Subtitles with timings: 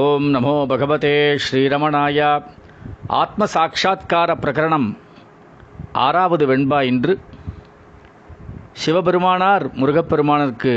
[0.00, 2.42] ஓம் நமோ பகவதே ஸ்ரீரமணாய
[3.06, 4.96] ஆத்ம சாட்சா்கார பிரகரணம்
[5.92, 7.18] ஆறாவது வெண்பா இன்று
[8.72, 10.77] சிவபெருமானார் முருகப்பெருமானருக்கு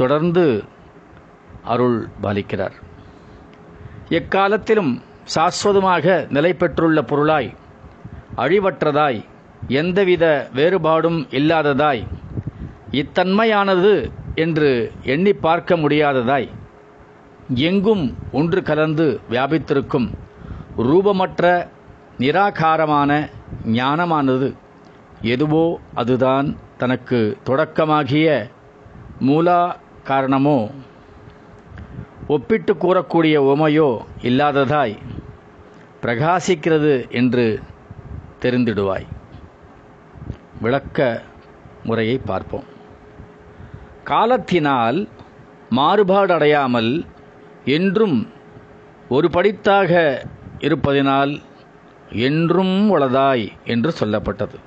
[0.00, 0.64] தொடர்ந்து
[1.64, 2.72] அருள் பாலிக்கிறார்
[4.08, 5.02] எக்காலத்திலும்
[5.34, 7.54] சாஸ்வதமாக நிலை பெற்றுள்ள பொருளாய்
[8.36, 9.20] அழிவற்றதாய்
[9.68, 10.48] எந்தவித
[10.54, 12.04] வேறுபாடும் இல்லாததாய்
[12.90, 14.10] இத்தன்மையானது
[14.34, 14.92] என்று
[15.04, 16.50] எண்ணி பார்க்க முடியாததாய்
[17.48, 18.16] எங்கும்
[18.32, 20.08] ஒன்று கலந்து வியாபித்திருக்கும்
[20.76, 21.68] ரூபமற்ற
[22.18, 23.10] நிராகாரமான
[23.64, 24.54] ஞானமானது
[25.20, 25.78] எதுவோ
[25.94, 26.56] அதுதான்
[26.78, 28.48] தனக்கு தொடக்கமாகிய
[29.20, 29.74] மூலா
[30.04, 30.70] காரணமோ
[32.26, 33.98] ஒப்பிட்டு கூறக்கூடிய உமையோ
[34.22, 34.96] இல்லாததாய்
[36.02, 37.62] பிரகாசிக்கிறது என்று
[38.42, 39.06] தெரிந்திடுவாய்
[40.60, 41.22] விளக்க
[41.82, 42.68] முறையை பார்ப்போம்
[44.04, 45.08] காலத்தினால்
[45.70, 47.12] மாறுபாடடையாமல் அடையாமல்
[47.64, 48.16] என்றும்
[49.08, 49.92] ஒரு படித்தாக
[50.58, 51.32] இருப்பதினால்
[52.24, 54.58] என்றும் உளதாய் என்று சொல்லப்பட்டது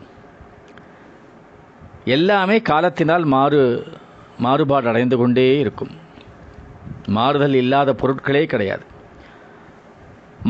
[2.06, 3.62] எல்லாமே காலத்தினால் மாறு
[4.38, 5.94] மாறுபாடு அடைந்து கொண்டே இருக்கும்
[7.08, 8.86] மாறுதல் இல்லாத பொருட்களே கிடையாது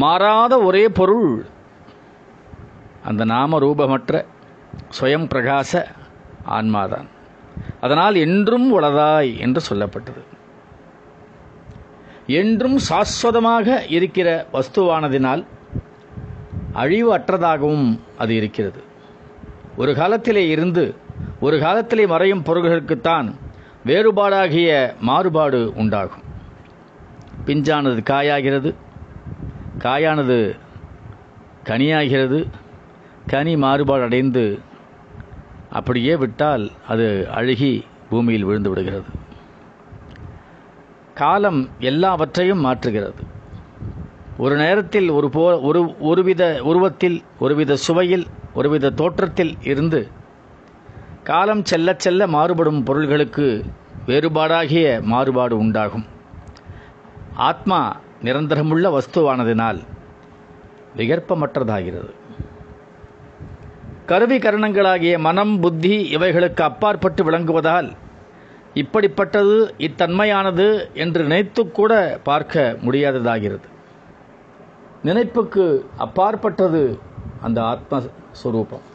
[0.00, 1.29] மாறாத ஒரே பொருள்
[3.03, 4.23] அந்த நாம ரூபமற்ற
[4.99, 5.71] சுயம் பிரகாச
[6.49, 7.07] ஆன்மாதான்
[7.81, 10.23] அதனால் என்றும் உளதாய் என்று சொல்லப்பட்டது
[12.27, 15.43] என்றும் சாஸ்வதமாக இருக்கிற வஸ்துவானதினால்
[16.73, 17.87] அழிவு அற்றதாகவும்
[18.17, 18.81] அது இருக்கிறது
[19.77, 20.83] ஒரு காலத்திலே இருந்து
[21.39, 23.27] ஒரு காலத்திலே மறையும் பொருள்களுக்குத்தான்
[23.85, 24.69] வேறுபாடாகிய
[24.99, 26.23] மாறுபாடு உண்டாகும்
[27.45, 28.71] பிஞ்சானது காயாகிறது
[29.79, 30.39] காயானது
[31.67, 32.39] கனியாகிறது
[33.27, 34.43] கனி மாறுபாடு அடைந்து
[35.71, 37.71] அப்படியே விட்டால் அது அழுகி
[38.09, 39.09] பூமியில் விழுந்து விடுகிறது
[41.17, 43.23] காலம் எல்லாவற்றையும் மாற்றுகிறது
[44.37, 45.79] ஒரு நேரத்தில் ஒரு போ ஒரு
[46.01, 47.17] ஒருவித உருவத்தில்
[47.39, 48.25] ஒருவித சுவையில்
[48.53, 50.01] ஒருவித தோற்றத்தில் இருந்து
[51.23, 53.47] காலம் செல்ல செல்ல மாறுபடும் பொருள்களுக்கு
[54.07, 56.05] வேறுபாடாகிய மாறுபாடு உண்டாகும்
[57.47, 57.79] ஆத்மா
[58.23, 59.79] நிரந்தரமுள்ள வஸ்துவானதினால்
[60.95, 62.11] விகற்பமற்றதாகிறது
[64.05, 67.89] கருவி கரணங்களாகிய மனம் புத்தி இவைகளுக்கு அப்பாற்பட்டு விளங்குவதால்
[68.77, 69.55] இப்படிப்பட்டது
[69.77, 70.67] இத்தன்மையானது
[70.95, 71.91] என்று நினைத்து கூட
[72.23, 73.67] பார்க்க முடியாததாகிறது
[75.03, 75.65] நினைப்புக்கு
[75.97, 76.83] அப்பாற்பட்டது
[77.41, 78.85] அந்த ஆத்மஸ்வரூபம்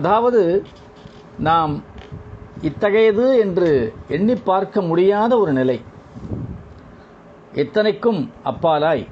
[0.00, 0.42] அதாவது
[1.38, 1.74] நாம்
[2.62, 3.70] இத்தகையது என்று
[4.08, 5.78] எண்ணி பார்க்க முடியாத ஒரு நிலை
[7.54, 8.20] எத்தனைக்கும்
[8.44, 9.04] அப்பாலாய்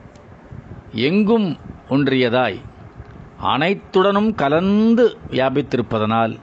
[1.00, 1.48] எங்கும்
[1.88, 2.58] ஒன்றியதாய்
[3.46, 6.34] அனைத்துடனும் கலந்து வியாபித்திருப்பதனால்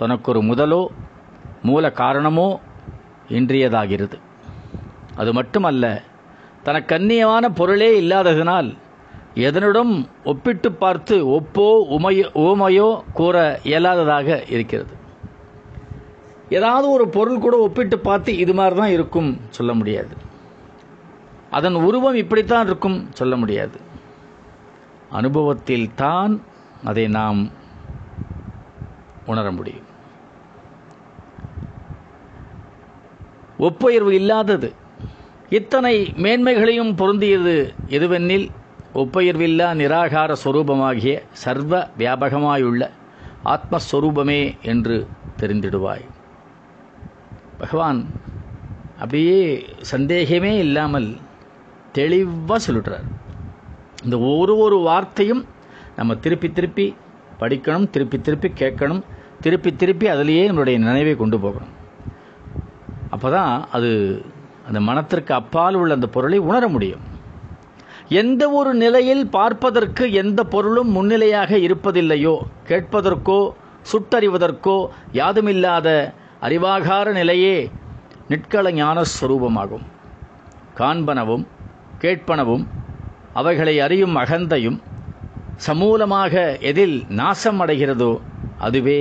[0.00, 0.82] தனக்கொரு முதலோ
[1.62, 2.48] மூல காரணமோ
[3.30, 4.18] இன்றியதாகிறது
[5.16, 5.84] அது மட்டுமல்ல
[6.66, 8.68] தனக்கன்னியமான பொருளே இல்லாததினால்
[9.40, 9.92] எதனுடன்
[10.24, 11.66] ஒப்பிட்டு பார்த்து ஒப்போ
[11.96, 12.88] உமையோ ஓமையோ
[13.12, 13.36] கூற
[13.62, 14.94] இயலாததாக இருக்கிறது
[16.50, 20.14] ஏதாவது ஒரு பொருள் கூட ஒப்பிட்டு பார்த்து இது மாதிரி தான் இருக்கும் சொல்ல முடியாது
[21.50, 23.78] அதன் உருவம் இப்படித்தான் இருக்கும் சொல்ல முடியாது
[25.10, 26.32] அனுபவத்தில் தான்
[26.84, 27.40] அதை நாம்
[29.26, 29.87] உணர முடியும்
[33.58, 34.68] ஒப்புயர்வு இல்லாதது
[35.50, 37.56] இத்தனை மேன்மைகளையும் பொருந்தியது
[37.88, 38.46] எதுவென்னில்
[38.94, 41.14] ஒப்புயர்வில்லா நிராகார ஸ்வரூபமாகிய
[41.32, 42.84] சர்வ வியாபகமாயுள்ள
[43.44, 44.40] ஆத்மஸ்வரூபமே
[44.62, 44.96] என்று
[45.40, 46.06] தெரிந்திடுவாய்
[47.58, 48.00] பகவான்
[49.00, 49.38] அப்படியே
[49.80, 51.08] சந்தேகமே இல்லாமல்
[51.92, 53.06] தெளிவாக சொல்லுறார்
[54.04, 55.42] இந்த ஒரு ஒரு வார்த்தையும்
[55.96, 56.86] நம்ம திருப்பி திருப்பி
[57.40, 59.02] படிக்கணும் திருப்பி திருப்பி கேட்கணும்
[59.40, 61.74] திருப்பி திருப்பி அதிலேயே நம்மளுடைய நினைவை கொண்டு போகணும்
[63.10, 63.90] அப்போ தான் அது
[64.66, 67.04] அந்த மனத்திற்கு அப்பால் உள்ள அந்த பொருளை உணர முடியும்
[68.12, 72.34] எந்த ஒரு நிலையில் பார்ப்பதற்கு எந்த பொருளும் முன்னிலையாக இருப்பதில்லையோ
[72.68, 73.40] கேட்பதற்கோ
[73.92, 74.76] சுட்டறிவதற்கோ
[75.12, 75.88] யாதுமில்லாத
[76.42, 77.56] அறிவாகார நிலையே
[78.28, 79.86] நிற்கள ஞான ஸ்வரூபமாகும்
[80.78, 81.44] காண்பனவும்
[82.00, 82.64] கேட்பனவும்
[83.32, 84.78] அவைகளை அறியும் அகந்தையும்
[85.66, 86.34] சமூலமாக
[86.62, 88.12] எதில் நாசம் அடைகிறதோ
[88.60, 89.00] அதுவே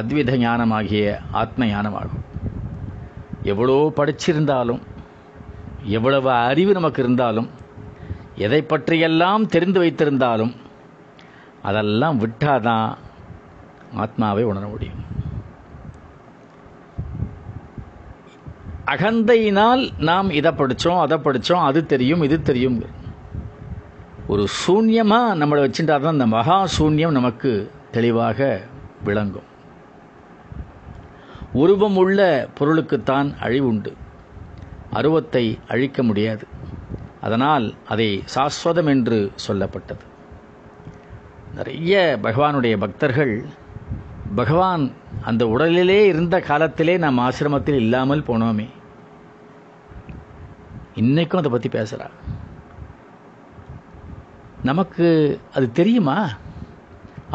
[0.00, 1.04] அத்வித ஞானமாகிய
[1.32, 2.25] ஆத்ம ஞானமாகும்
[3.46, 4.82] எவ்வளோ படிச்சிருந்தாலும்
[5.88, 7.48] எவ்வளவு அறிவு நமக்கு இருந்தாலும்
[8.36, 10.54] எதை பற்றியெல்லாம் தெரிந்து வைத்திருந்தாலும்
[11.62, 12.88] அதெல்லாம் விட்டாதான்
[13.96, 15.02] ஆத்மாவை உணர முடியும்
[18.92, 22.76] அகந்தையினால் நாம் இதை படித்தோம் அதை படித்தோம் அது தெரியும் இது தெரியும்
[24.28, 27.50] ஒரு சூன்யமாக நம்மளை வச்சுட்டா தான் இந்த மகா சூன்யம் நமக்கு
[27.92, 28.48] தெளிவாக
[29.04, 29.48] விளங்கும்
[31.56, 32.20] உருவமுள்ள
[32.58, 33.92] பொருளுக்குத்தான் அழிவுண்டு
[34.90, 36.44] அருவத்தை அழிக்க முடியாது
[37.20, 40.04] அதனால் அதை சாஸ்வதம் என்று சொல்லப்பட்டது
[41.54, 41.92] நிறைய
[42.22, 43.34] பகவானுடைய பக்தர்கள்
[44.34, 44.84] பகவான்
[45.24, 48.66] அந்த உடலிலே இருந்த காலத்திலே நாம் ஆசிரமத்தில் இல்லாமல் போனோமே
[50.94, 52.08] இன்னைக்கும் அதை பற்றி பேசுகிறா
[54.62, 55.06] நமக்கு
[55.52, 56.18] அது தெரியுமா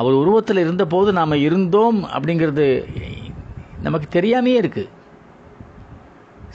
[0.00, 2.65] அவர் உருவத்தில் இருந்தபோது நாம் இருந்தோம் அப்படிங்கிறது
[3.81, 4.89] நமக்கு தெரியாமே இருக்குது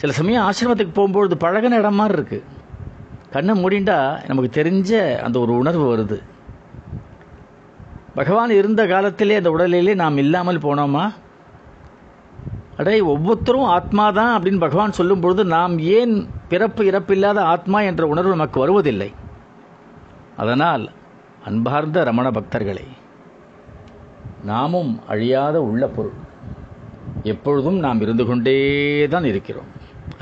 [0.00, 2.44] சில சமயம் ஆசிரமத்துக்கு போகும்பொழுது பழகின இடம் மாதிரி இருக்குது
[3.30, 3.98] கண்ணை மூடிண்டா
[4.26, 4.90] நமக்கு தெரிஞ்ச
[5.22, 6.18] அந்த ஒரு உணர்வு வருது
[8.14, 11.04] பகவான் இருந்த காலத்திலே அந்த உடலிலே நாம் இல்லாமல் போனோமா
[12.76, 16.14] அடே ஒவ்வொருத்தரும் ஆத்மா தான் அப்படின்னு பகவான் சொல்லும் பொழுது நாம் ஏன்
[16.48, 19.10] பிறப்பு இறப்பில்லாத ஆத்மா என்ற உணர்வு நமக்கு வருவதில்லை
[20.36, 20.84] அதனால்
[21.44, 22.86] அன்பார்ந்த ரமண பக்தர்களை
[24.44, 26.16] நாமும் அழியாத உள்ள பொருள்
[27.22, 28.56] எப்பொழுதும் நாம் இருந்து கொண்டே
[29.08, 29.70] தான் இருக்கிறோம்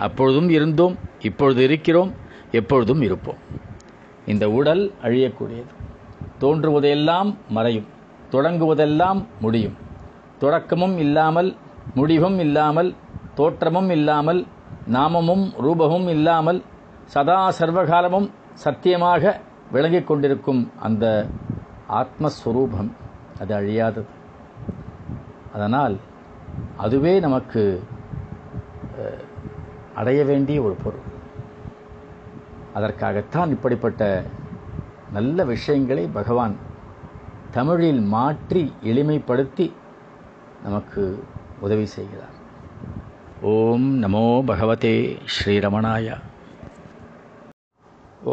[0.00, 0.95] அப்பொழுதும் இருந்தோம்
[1.21, 2.11] இப்பொழுது இருக்கிறோம்
[2.53, 3.41] எப்பொழுதும் இருப்போம்
[4.25, 5.73] இந்த உடல் அழியக்கூடியது
[6.39, 7.89] தோன்றுவதையெல்லாம் மறையும்
[8.33, 9.77] தொடங்குவதெல்லாம் முடியும்
[10.39, 11.51] தொடக்கமும் இல்லாமல்
[11.95, 12.91] முடிவும் இல்லாமல்
[13.35, 14.41] தோற்றமும் இல்லாமல்
[14.87, 16.61] நாமமும் ரூபமும் இல்லாமல்
[17.05, 18.29] சதா சர்வகாலமும்
[18.55, 19.33] சத்தியமாக
[19.71, 21.05] விளங்கிக் கொண்டிருக்கும் அந்த
[21.93, 22.91] ஆத்மஸ்வரூபம்
[23.41, 24.11] அது அழியாதது
[25.55, 25.95] அதனால்
[26.77, 27.63] அதுவே நமக்கு
[29.95, 31.11] அடைய வேண்டிய ஒரு பொருள்
[32.75, 34.03] அதற்காகத்தான் இப்படிப்பட்ட
[35.13, 36.55] நல்ல விஷயங்களை பகவான்
[37.51, 39.67] தமிழில் மாற்றி எளிமைப்படுத்தி
[40.63, 41.03] நமக்கு
[41.61, 42.35] உதவி செய்கிறார்
[43.43, 44.97] ஓம் நமோ பகவதே
[45.35, 46.17] ஸ்ரீரமணாய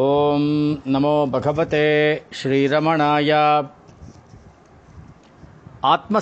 [0.01, 0.51] ஓம்
[0.85, 1.87] நமோ பகவதே
[2.43, 3.43] ஸ்ரீரமணாயா
[5.81, 6.19] ஆத்ம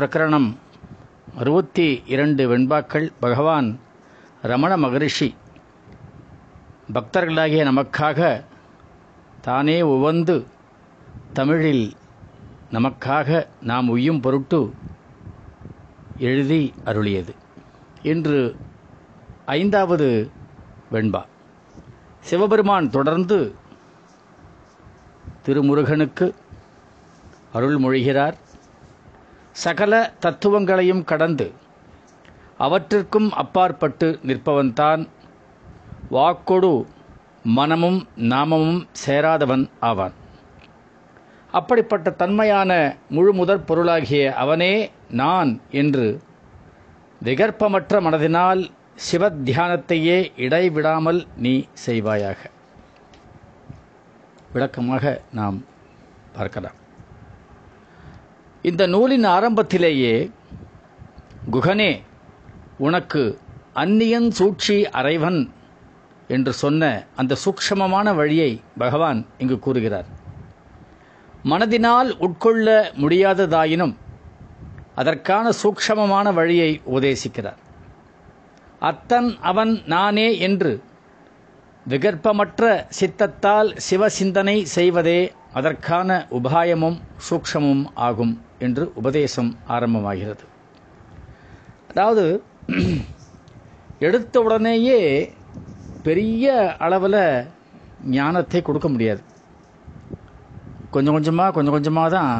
[0.00, 0.50] பிரகரணம்
[1.34, 3.68] அறுபத்தி இரண்டு வெண்பாக்கள் பகவான்
[4.42, 5.28] ரமண மகரிஷி
[6.92, 8.20] பக்தர்களாகிய நமக்காக
[9.40, 10.36] தானே உவந்து
[11.32, 11.84] தமிழில்
[12.70, 13.28] நமக்காக
[13.60, 14.60] நாம் உய்யும் பொருட்டு
[16.18, 16.62] எழுதி
[16.84, 17.34] அருளியது
[18.02, 18.40] இன்று
[19.46, 20.08] ஐந்தாவது
[20.92, 21.22] வெண்பா
[22.20, 23.38] சிவபெருமான் தொடர்ந்து
[25.46, 26.26] திருமுருகனுக்கு
[27.54, 28.36] அருள்மொழிகிறார்
[29.52, 30.12] சகல
[30.20, 31.52] தத்துவங்களையும் கடந்து
[32.58, 35.08] அவற்றிற்கும் அப்பாற்பட்டு நிற்பவன்தான்
[36.10, 36.86] வாக்கொடு
[37.42, 38.08] மனமும்
[38.16, 40.16] நாமமும் சேராதவன் ஆவான்
[41.52, 42.96] அப்படிப்பட்ட தன்மையான
[43.10, 44.90] முதற் பொருளாகிய அவனே
[45.10, 46.20] நான் என்று
[47.24, 48.70] விகற்பமற்ற மனதினால்
[49.10, 51.64] சிவத்தியானத்தையே இடைவிடாமல் நீ
[51.86, 52.38] செய்வாயாக
[54.52, 55.22] விளக்கமாக
[55.32, 55.64] நாம்
[56.32, 56.79] பார்க்கலாம்
[58.64, 60.14] இந்த நூலின் ஆரம்பத்திலேயே
[61.50, 61.92] குகனே
[62.78, 63.22] உனக்கு
[63.74, 65.40] அந்நியன் சூழ்ச்சி அறைவன்
[66.28, 66.82] என்று சொன்ன
[67.16, 68.50] அந்த சூக்ஷமமான வழியை
[68.78, 70.08] பகவான் இங்கு கூறுகிறார்
[71.44, 72.66] மனதினால் உட்கொள்ள
[72.96, 73.94] முடியாததாயினும்
[74.94, 77.60] அதற்கான சூக்ஷமமான வழியை உபதேசிக்கிறார்
[78.80, 80.72] அத்தன் அவன் நானே என்று
[81.86, 82.62] விகற்பமற்ற
[82.88, 85.20] சித்தத்தால் சிவசிந்தனை செய்வதே
[85.52, 86.10] அதற்கான
[86.30, 86.98] உபாயமும்
[87.30, 88.34] சூக்ஷமும் ஆகும்
[88.60, 90.44] என்று உபதேசம் ஆரம்பமாகிறது
[91.90, 92.24] அதாவது
[93.98, 94.98] எடுத்த உடனேயே
[96.02, 96.52] பெரிய
[96.78, 97.22] அளவில்
[98.10, 99.22] ஞானத்தை கொடுக்க முடியாது
[100.90, 102.32] கொஞ்சம் கொஞ்சமாக கொஞ்சம் கொஞ்சமாக தான்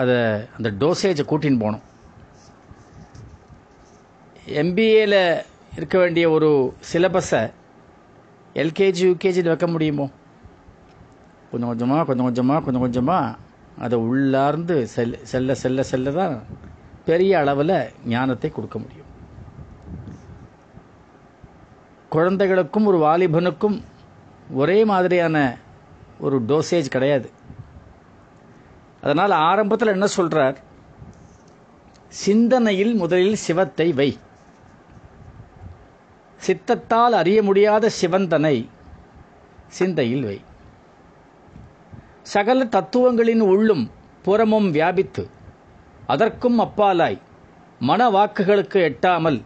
[0.00, 0.18] அதை
[0.56, 1.86] அந்த டோசேஜை கூட்டின்னு போகணும்
[4.58, 5.16] எம்பிஏல
[5.76, 6.50] இருக்க வேண்டிய ஒரு
[6.90, 7.42] சிலபஸை
[8.56, 10.06] எல்கேஜி யூகேஜியில் வைக்க முடியுமோ
[11.50, 13.36] கொஞ்சம் கொஞ்சமாக கொஞ்சம் கொஞ்சமாக கொஞ்சம் கொஞ்சமாக
[13.80, 16.34] அதை உள்ளார்ந்து செல் செல்ல செல்ல செல்ல தான்
[17.04, 17.76] பெரிய அளவில்
[18.06, 19.08] ஞானத்தை கொடுக்க முடியும்
[22.12, 23.78] குழந்தைகளுக்கும் ஒரு வாலிபனுக்கும்
[24.54, 25.36] ஒரே மாதிரியான
[26.18, 27.28] ஒரு டோசேஜ் கிடையாது
[29.02, 30.56] அதனால் ஆரம்பத்தில் என்ன சொல்கிறார்
[32.16, 34.10] சிந்தனையில் முதலில் சிவத்தை வை
[36.38, 38.56] சித்தத்தால் அறிய முடியாத சிவந்தனை
[39.68, 40.38] சிந்தையில் வை
[42.26, 43.84] சகல தத்துவங்களின் உள்ளும்
[44.24, 45.22] புறமும் வியாபித்து
[46.06, 47.18] அதற்கும் அப்பாலாய்
[47.80, 49.38] மன வாக்குகளுக்கு எட்டாமல்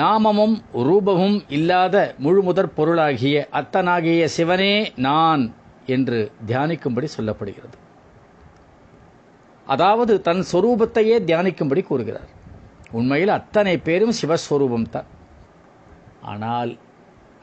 [0.00, 0.56] நாமமும்
[0.82, 4.74] ரூபமும் இல்லாத முழுமுதற் பொருளாகிய அத்தனாகிய சிவனே
[4.96, 5.42] நான்
[5.86, 6.18] என்று
[6.46, 7.76] தியானிக்கும்படி சொல்லப்படுகிறது
[9.66, 12.30] அதாவது தன் சொரூபத்தையே தியானிக்கும்படி கூறுகிறார்
[12.90, 15.10] உண்மையில் அத்தனை பேரும் சிவஸ்வரூபம்தான்
[16.24, 16.72] ஆனால்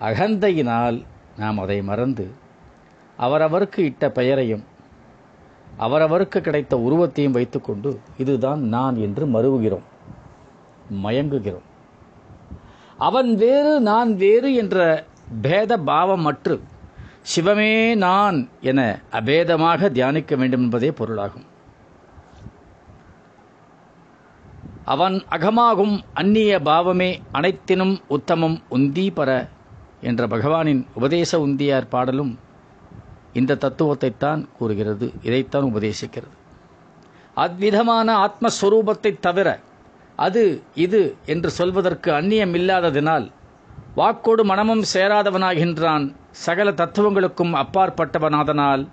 [0.02, 0.98] அகந்தையினால்
[1.38, 2.26] நாம் அதை மறந்து
[3.20, 4.64] அவரவருக்கு இட்ட பெயரையும்
[5.80, 7.92] அவரவருக்கு கிடைத்த உருவத்தையும் வைத்துக்கொண்டு
[8.18, 9.86] இதுதான் நான் என்று மறுவுகிறோம்
[11.04, 11.68] மயங்குகிறோம்
[12.98, 15.06] அவன் வேறு நான் வேறு என்ற
[15.42, 16.56] பேத பாவம் அற்று
[17.36, 17.72] சிவமே
[17.98, 18.38] நான்
[18.62, 18.80] என
[19.12, 21.48] அபேதமாக தியானிக்க வேண்டும் என்பதே பொருளாகும்
[24.86, 29.30] அவன் அகமாகும் அந்நிய பாவமே அனைத்தினும் உத்தமம் உந்தி பர
[30.02, 32.32] என்ற பகவானின் உபதேச உந்தியார் பாடலும்
[33.34, 36.36] இந்த தத்துவத்தைத்தான் கூறுகிறது இதைத்தான் உபதேசிக்கிறது
[37.38, 39.50] அத்விதமான ஆத்மஸ்வரூபத்தை தவிர
[40.20, 40.42] அது
[40.76, 41.02] இது
[41.26, 43.28] என்று சொல்வதற்கு அந்நியம் இல்லாததினால்
[43.96, 46.06] வாக்கோடு மனமும் சேராதவனாகின்றான்
[46.40, 48.84] சகல தத்துவங்களுக்கும் அப்பாற்பட்டவனாதனால்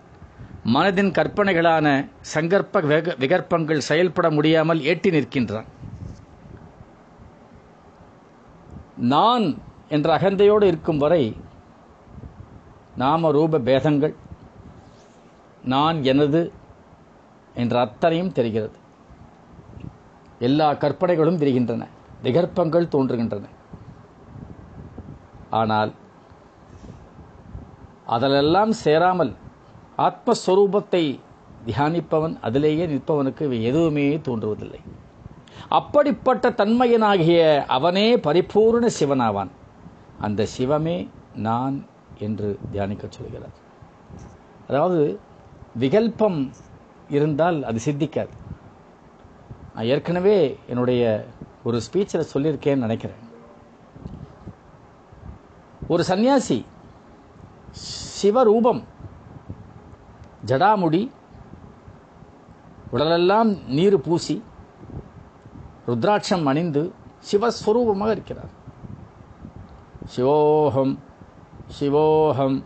[0.67, 1.87] மனதின் கற்பனைகளான
[2.33, 2.81] சங்கற்ப
[3.19, 5.69] விகற்பங்கள் செயல்பட முடியாமல் ஏட்டி நிற்கின்றான்
[9.09, 9.47] நான்
[9.89, 11.23] என்ற அகந்தையோடு இருக்கும் வரை
[12.97, 14.15] நாம ரூப பேதங்கள்
[15.69, 16.41] நான் எனது
[17.55, 18.77] என்ற அத்தனையும் தெரிகிறது
[20.41, 21.85] எல்லா கற்பனைகளும் தெரிகின்றன
[22.23, 23.47] விகற்பங்கள் தோன்றுகின்றன
[25.53, 25.93] ஆனால்
[28.07, 29.33] அதிலெல்லாம் சேராமல்
[29.99, 31.05] ஆத்மஸ்வரூபத்தை
[31.67, 34.81] தியானிப்பவன் அதிலேயே நிற்பவனுக்கு எதுவுமே தோன்றுவதில்லை
[35.71, 37.41] அப்படிப்பட்ட தன்மையனாகிய
[37.69, 39.53] அவனே பரிபூர்ண சிவனாவான்
[40.21, 40.97] அந்த சிவமே
[41.39, 41.77] நான்
[42.19, 43.57] என்று தியானிக்க சொல்கிறார்
[44.69, 45.01] அதாவது
[45.79, 46.41] விகல்பம்
[47.11, 48.35] இருந்தால் அது சித்திக்காது
[49.75, 50.37] நான் ஏற்கனவே
[50.69, 51.03] என்னுடைய
[51.65, 53.25] ஒரு ஸ்பீச்சில் சொல்லியிருக்கேன்னு நினைக்கிறேன்
[55.89, 56.59] ஒரு சன்னியாசி
[58.15, 58.83] சிவரூபம்
[60.47, 61.03] ஜடாமுடி
[62.91, 64.37] உடலெல்லாம் நீர் பூசி
[65.89, 66.83] ருத்ராட்சம் அணிந்து
[67.31, 68.53] சிவஸ்வரூபமாக இருக்கிறார்
[70.13, 70.95] சிவோகம்
[71.79, 72.59] சிவோகம்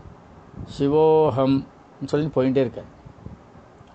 [0.77, 1.55] சிவோகம்
[2.05, 2.89] சொல்லி போயிட்டே இருக்கேன்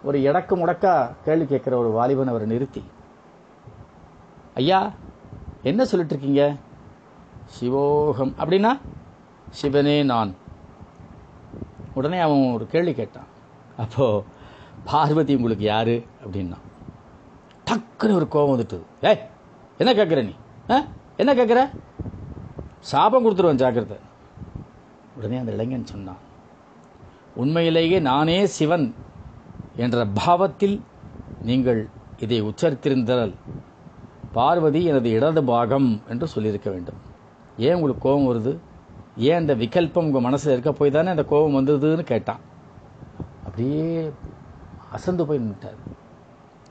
[0.03, 0.93] ஒரு இடக்கு முடக்கா
[1.25, 2.83] கேள்வி கேட்குற ஒரு வாலிபன் அவரை நிறுத்தி
[4.55, 4.79] ஐயா
[5.63, 6.43] என்ன சொல்லிட்டு இருக்கீங்க
[7.55, 8.73] சிவோகம் அப்படின்னா
[9.51, 10.31] சிவனே நான்
[11.95, 13.29] உடனே அவன் ஒரு கேள்வி கேட்டான்
[13.77, 14.07] அப்போ
[14.85, 16.59] பார்வதி உங்களுக்கு யாரு அப்படின்னா
[17.65, 18.79] டக்குன்னு ஒரு கோபம் வந்துட்டு
[19.03, 19.21] ஏய்
[19.79, 20.35] என்ன கேட்குற நீ
[20.71, 20.79] ஆ
[21.17, 21.61] என்ன கேட்குற
[22.91, 23.99] சாபம் கொடுத்துருவேன் ஜாக்கிரதை
[25.17, 26.23] உடனே அந்த இளைஞன் சொன்னான்
[27.37, 28.87] உண்மையிலேயே நானே சிவன்
[29.79, 30.77] என்ற பாவத்தில்
[31.43, 31.81] நீங்கள்
[32.19, 33.33] இதை உச்சரித்திருந்தால்
[34.33, 36.99] பார்வதி எனது இடது பாகம் என்று சொல்லியிருக்க வேண்டும்
[37.59, 38.53] ஏன் உங்களுக்கு கோபம் வருது
[39.21, 42.43] ஏன் அந்த விகல்பம் உங்கள் மனசில் இருக்க போய் தானே அந்த கோபம் வந்ததுன்னு கேட்டான்
[43.47, 43.87] அப்படியே
[44.93, 45.79] அசந்து போய் நின்றார்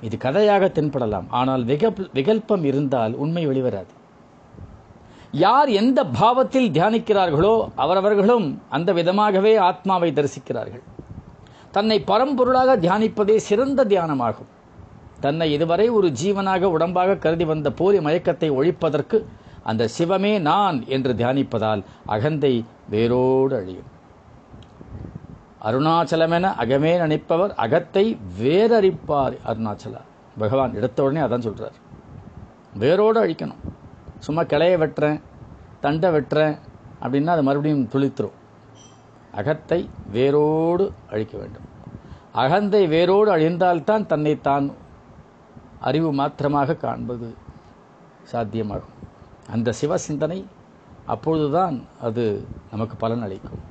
[0.02, 1.94] இது கதையாக தென்படலாம் ஆனால் விக
[2.14, 3.94] விகல்பம் இருந்தால் உண்மை வெளிவராது
[5.38, 8.46] யார் எந்த பாவத்தில் தியானிக்கிறார்களோ அவரவர்களும்
[8.70, 10.84] அந்த விதமாகவே ஆத்மாவை தரிசிக்கிறார்கள்
[11.72, 14.52] தன்னை பரம்பொருளாக தியானிப்பதே சிறந்த தியானமாகும்
[15.20, 19.18] தன்னை இதுவரை ஒரு ஜீவனாக உடம்பாக கருதி வந்த போலி மயக்கத்தை ஒழிப்பதற்கு
[19.64, 21.82] அந்த சிவமே நான் என்று தியானிப்பதால்
[22.06, 22.54] அகந்தை
[22.90, 23.90] வேரோடு அழியும்
[25.62, 28.06] அருணாச்சலமென அகமே நினைப்பவர் அகத்தை
[28.40, 30.02] வேரறிப்பார் அருணாச்சலா
[30.38, 31.78] பகவான் எடுத்த உடனே அதான் சொல்கிறார்
[32.78, 33.64] வேரோடு அழிக்கணும்
[34.20, 35.20] சும்மா கிளையை வெட்டுறேன்
[35.80, 36.56] தண்டை வெட்டுறேன்
[37.02, 38.38] அப்படின்னா அது மறுபடியும் துளித்துரும்
[39.38, 39.80] அகத்தை
[40.12, 41.66] வேரோடு அழிக்க வேண்டும்
[42.36, 44.68] அகந்தை வேரோடு அழிந்தால்தான் தன்னைத்தான்
[45.82, 47.28] அறிவு மாத்திரமாக காண்பது
[48.32, 48.96] சாத்தியமாகும்
[49.52, 50.40] அந்த சிவ சிந்தனை
[51.06, 51.76] அப்பொழுதுதான்
[52.02, 52.24] அது
[52.72, 53.64] நமக்கு பலன் அளிக்கும்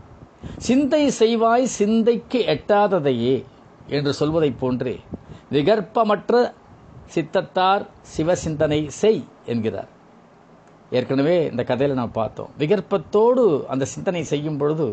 [0.58, 3.36] சிந்தை செய்வாய் சிந்தைக்கு எட்டாததையே
[3.88, 4.94] என்று சொல்வதைப் போன்றே
[5.50, 6.34] விகற்பமற்ற
[7.06, 9.22] சித்தத்தார் சிவ சிந்தனை செய்
[9.46, 9.90] என்கிறார்
[10.90, 14.86] ஏற்கனவே இந்த கதையில் நாம் பார்த்தோம் விகற்பத்தோடு அந்த சிந்தனை செய்யும் பொழுது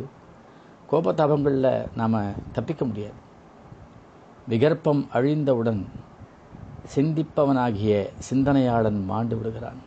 [0.94, 1.70] கோபதாபங்களில்
[1.96, 2.18] நாம்
[2.52, 3.20] தப்பிக்க முடியாது
[4.48, 5.82] விகற்பம் அழிந்தவுடன்
[6.94, 7.94] சிந்திப்பவனாகிய
[8.30, 9.80] சிந்தனையாளன் மாண்டு விடுகிறான்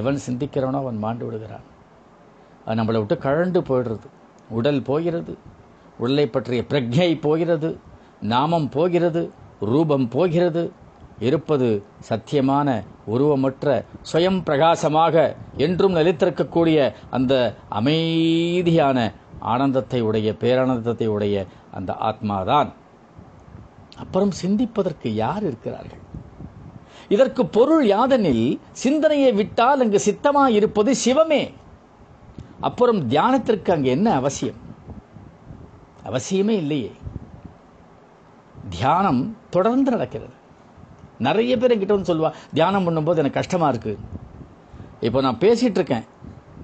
[0.00, 1.66] எவன் சிந்திக்கிறவனோ அவன் மாண்டு விடுகிறான்
[2.64, 4.08] அது நம்மளை விட்டு கழண்டு போயிடுறது
[4.50, 5.34] உடல் போகிறது
[5.98, 7.70] உடலை பற்றிய பிரக்ஞை போகிறது
[8.26, 9.22] நாமம் போகிறது
[9.62, 10.62] ரூபம் போகிறது
[11.18, 11.68] இருப்பது
[12.08, 12.68] சத்தியமான
[13.06, 13.66] உருவமற்ற
[14.12, 15.16] சுயம் பிரகாசமாக
[15.56, 16.78] என்றும் நலித்திருக்கக்கூடிய
[17.10, 17.34] அந்த
[17.70, 18.98] அமைதியான
[19.44, 21.36] ஆனந்தத்தை உடைய பேரானந்தத்தை உடைய
[21.70, 22.70] அந்த ஆத்மாதான்
[23.96, 26.02] அப்புறம் சிந்திப்பதற்கு யார் இருக்கிறார்கள்
[27.08, 28.46] இதற்கு பொருள் யாதெனில்
[28.82, 31.42] சிந்தனையை விட்டால் அங்கு சித்தமாக இருப்பது சிவமே
[32.60, 34.60] அப்புறம் தியானத்திற்கு அங்கு என்ன அவசியம்
[36.04, 36.92] அவசியமே இல்லையே
[38.70, 39.22] தியானம்
[39.50, 40.34] தொடர்ந்து நடக்கிறது
[41.18, 44.02] நிறைய பேர் என்கிட்ட வந்து சொல்லுவா தியானம் பண்ணும்போது எனக்கு கஷ்டமாக இருக்குது
[45.00, 46.06] இப்போ நான் பேசிகிட்டு இருக்கேன்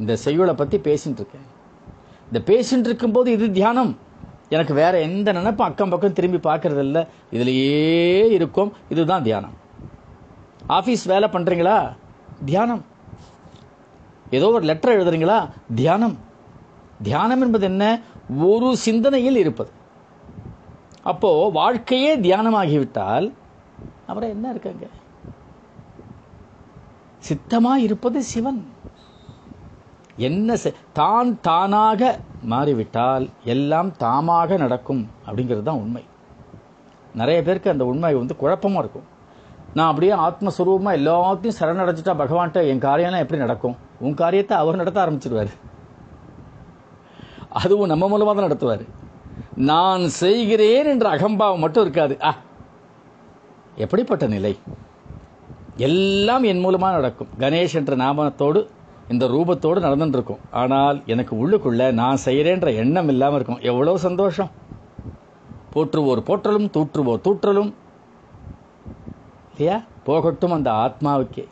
[0.00, 1.47] இந்த செய்யுளை பற்றி பேசிகிட்டு இருக்கேன்
[2.31, 3.93] இந்த பேஷண்ட் இருக்கும்போது இது தியானம்
[4.49, 7.03] எனக்கு வேற எந்த நினைப்பும் அக்கம் பக்கம் திரும்பி பார்க்கறது இல்லை
[7.33, 9.57] இதுலயே இருக்கும் இதுதான் தியானம்
[10.69, 11.77] ஆஃபீஸ் வேலை பண்ணுறீங்களா
[12.45, 12.83] தியானம்
[14.31, 15.39] ஏதோ ஒரு லெட்டர் எழுதுறீங்களா
[15.75, 16.17] தியானம்
[17.03, 17.85] தியானம் என்பது என்ன
[18.45, 19.71] ஒரு சிந்தனையில் இருப்பது
[21.03, 23.27] அப்போ வாழ்க்கையே தியானமாகிவிட்டால்
[24.07, 24.87] அப்புறம் என்ன இருக்காங்க
[27.23, 28.61] சித்தமாக இருப்பது சிவன்
[30.21, 30.57] என்ன
[30.93, 32.11] தான் தானாக
[32.45, 33.27] மாறிவிட்டால்
[33.45, 36.05] எல்லாம் தாமாக நடக்கும் அப்படிங்கிறது தான் உண்மை
[37.15, 39.07] நிறைய பேருக்கு அந்த உண்மை வந்து குழப்பமாக இருக்கும்
[39.75, 45.53] நான் அப்படியே ஆத்மஸ்வரூபமாக எல்லாத்தையும் சரணடைஞ்சிட்டா பகவான்கிட்ட என் காரியம்லாம் எப்படி நடக்கும் உன் காரியத்தை அவர் நடத்த ஆரம்பிச்சிடுவார்
[47.59, 48.85] அதுவும் நம்ம மூலமாக தான் நடத்துவார்
[49.69, 52.31] நான் செய்கிறேன் என்ற அகம்பாவம் மட்டும் இருக்காது ஆ
[53.77, 54.53] எப்படிப்பட்ட நிலை
[55.81, 58.61] எல்லாம் என் மூலமாக நடக்கும் கணேஷ் என்ற நாமத்தோடு
[59.11, 64.51] இந்த ரூபத்தோடு நடந்துட்டுருக்கும் ஆனால் எனக்கு உள்ளுக்குள்ளே நான் செய்கிறேன்ற எண்ணம் இல்லாமல் இருக்கும் எவ்வளோ சந்தோஷம்
[65.75, 67.75] போற்றுவோர் போற்றலும் தூற்றுவோர் தூற்றலும்
[69.53, 71.49] இல்லையா போகட்டும் அந்த ஆத்மாவுக்கே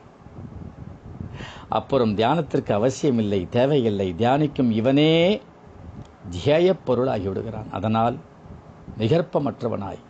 [1.69, 5.40] அப்புறம் தியானத்திற்கு அவசியமில்லை தேவையில்லை தியானிக்கும் இவனே
[6.31, 7.09] தியேய பொருள்
[7.71, 8.19] அதனால்
[8.99, 9.99] நிகர்ப்பமற்றவனாய்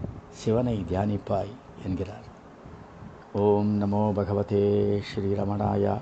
[0.31, 1.53] சிவனை தியானிப்பாய்
[1.87, 2.27] என்கிறார்
[3.33, 5.01] ஓம் நமோ பகவதே
[5.01, 5.97] ஸ்ரீரமணாயா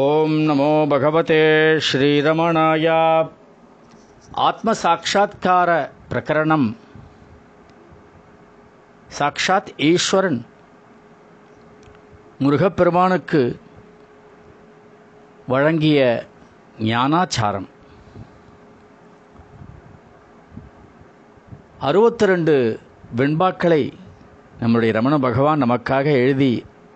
[0.00, 1.42] ஓம் நமோ பகவதே
[1.78, 3.28] ஸ்ரீரமணாயா
[4.42, 5.70] ஆத்மசாட்சா்கார
[6.10, 6.76] பிரகரணம்
[9.08, 10.46] சாட்சாத் ஈஸ்வரன்
[12.40, 13.58] முருகப்பெருமானுக்கு
[15.48, 16.26] வழங்கிய
[16.80, 17.68] ஞானாச்சாரம்
[21.78, 22.80] அறுபத்தி ரெண்டு
[23.16, 23.92] வெண்பாக்களை
[24.58, 26.64] நம்முடைய ரமண பகவான் நமக்காக எழுதி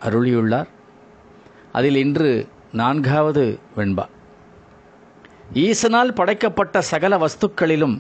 [0.05, 0.69] அருளியுள்ளார்
[1.73, 2.49] அதில் இன்று
[2.77, 3.45] நான்காவது
[3.77, 4.05] வெண்பா
[5.61, 7.97] ஈசனால் படைக்கப்பட்ட சகல வஸ்துக்களிலும்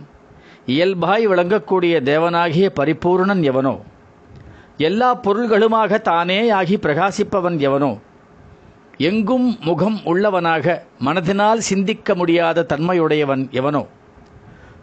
[0.66, 3.74] இயல்பாய் விளங்கக்கூடிய தேவனாகிய பரிபூர்ணன் எவனோ
[4.78, 7.92] எல்லா பொருள்களுமாக தானே ஆகி பிரகாசிப்பவன் எவனோ
[9.00, 10.66] எங்கும் முகம் உள்ளவனாக
[10.98, 13.82] மனதினால் சிந்திக்க முடியாத தன்மையுடையவன் எவனோ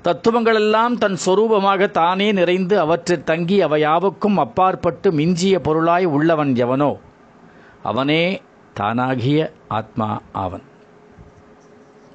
[0.01, 6.91] தத்துவங்களெல்லாம் தன் சொரூபமாக தானே நிறைந்து அவற்றில் தங்கி அவையாவுக்கும் அப்பாற்பட்டு மிஞ்சிய பொருளாய் உள்ளவன் எவனோ
[7.83, 8.23] அவனே
[8.73, 9.39] தானாகிய
[9.69, 10.07] ஆத்மா
[10.33, 10.65] ஆவன்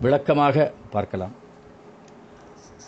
[0.00, 0.72] விளக்கமாக
[0.92, 1.34] பார்க்கலாம்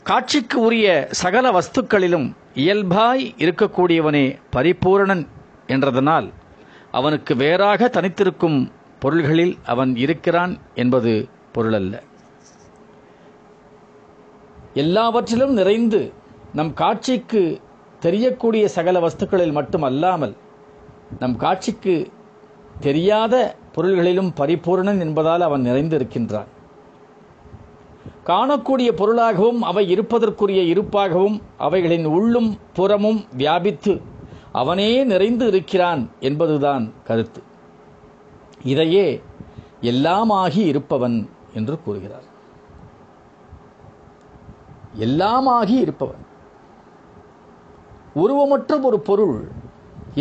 [0.07, 0.89] காட்சிக்கு உரிய
[1.11, 2.29] சகல வஸ்துக்களிலும்
[2.55, 5.25] இயல்பாய் இருக்கக்கூடியவனே பரிபூரணன்
[5.67, 6.29] என்றதனால்
[6.91, 8.59] அவனுக்கு வேறாக தனித்திருக்கும்
[8.99, 11.13] பொருள்களில் அவன் இருக்கிறான் என்பது
[11.55, 11.95] பொருளல்ல
[14.75, 16.01] எல்லாவற்றிலும் நிறைந்து
[16.55, 17.43] நம் காட்சிக்கு
[18.01, 20.35] தெரியக்கூடிய சகல வஸ்துக்களில் மட்டுமல்லாமல்
[21.19, 21.95] நம் காட்சிக்கு
[22.81, 23.35] தெரியாத
[23.75, 26.51] பொருள்களிலும் பரிபூர்ணன் என்பதால் அவன் நிறைந்திருக்கின்றான்
[28.27, 33.95] காணக்கூடிய பொருளாகவும் அவை இருப்பதற்குரிய இருப்பாகவும் அவைகளின் உள்ளும் புறமும் வியாபித்து
[34.53, 37.41] அவனே நிறைந்து இருக்கிறான் என்பதுதான் கருத்து
[38.63, 39.07] இதையே
[39.83, 41.19] எல்லாமாகி இருப்பவன்
[41.55, 42.27] என்று கூறுகிறார்
[44.99, 46.25] எல்லாமாகி இருப்பவன்
[48.15, 49.37] உருவமற்ற ஒரு பொருள்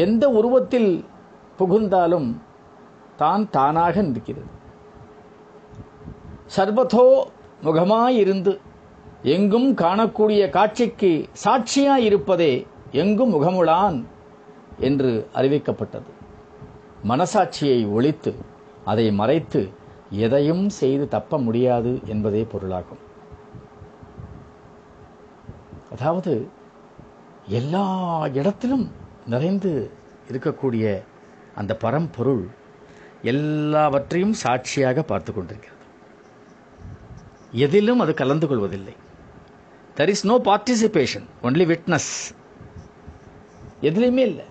[0.00, 0.91] எந்த உருவத்தில்
[1.57, 2.27] புகுந்தாலும்
[3.19, 4.49] தான் தானாக நிற்கிறது
[6.55, 7.05] சர்வதோ
[7.63, 8.53] முகமாயிருந்து
[9.25, 11.11] எங்கும் காணக்கூடிய காட்சிக்கு
[11.43, 12.53] சாட்சியாயிருப்பதே
[12.93, 13.97] எங்கும் முகமுளான்
[14.79, 16.11] என்று அறிவிக்கப்பட்டது
[17.03, 18.31] மனசாட்சியை ஒழித்து
[18.85, 19.61] அதை மறைத்து
[20.17, 23.03] எதையும் செய்து தப்ப முடியாது என்பதே பொருளாகும்
[25.91, 26.33] அதாவது
[27.49, 27.85] எல்லா
[28.33, 28.87] இடத்திலும்
[29.25, 29.71] நிறைந்து
[30.29, 30.85] இருக்கக்கூடிய
[31.55, 32.43] அந்த பரம்பொருள்
[33.23, 35.77] எல்லாவற்றையும் சாட்சியாக பார்த்து கொண்டிருக்கிறது
[37.57, 38.95] எதிலும் அது கலந்து கொள்வதில்லை
[39.95, 42.11] there is no participation only witness
[43.81, 44.45] எதுலேயுமே இல்லை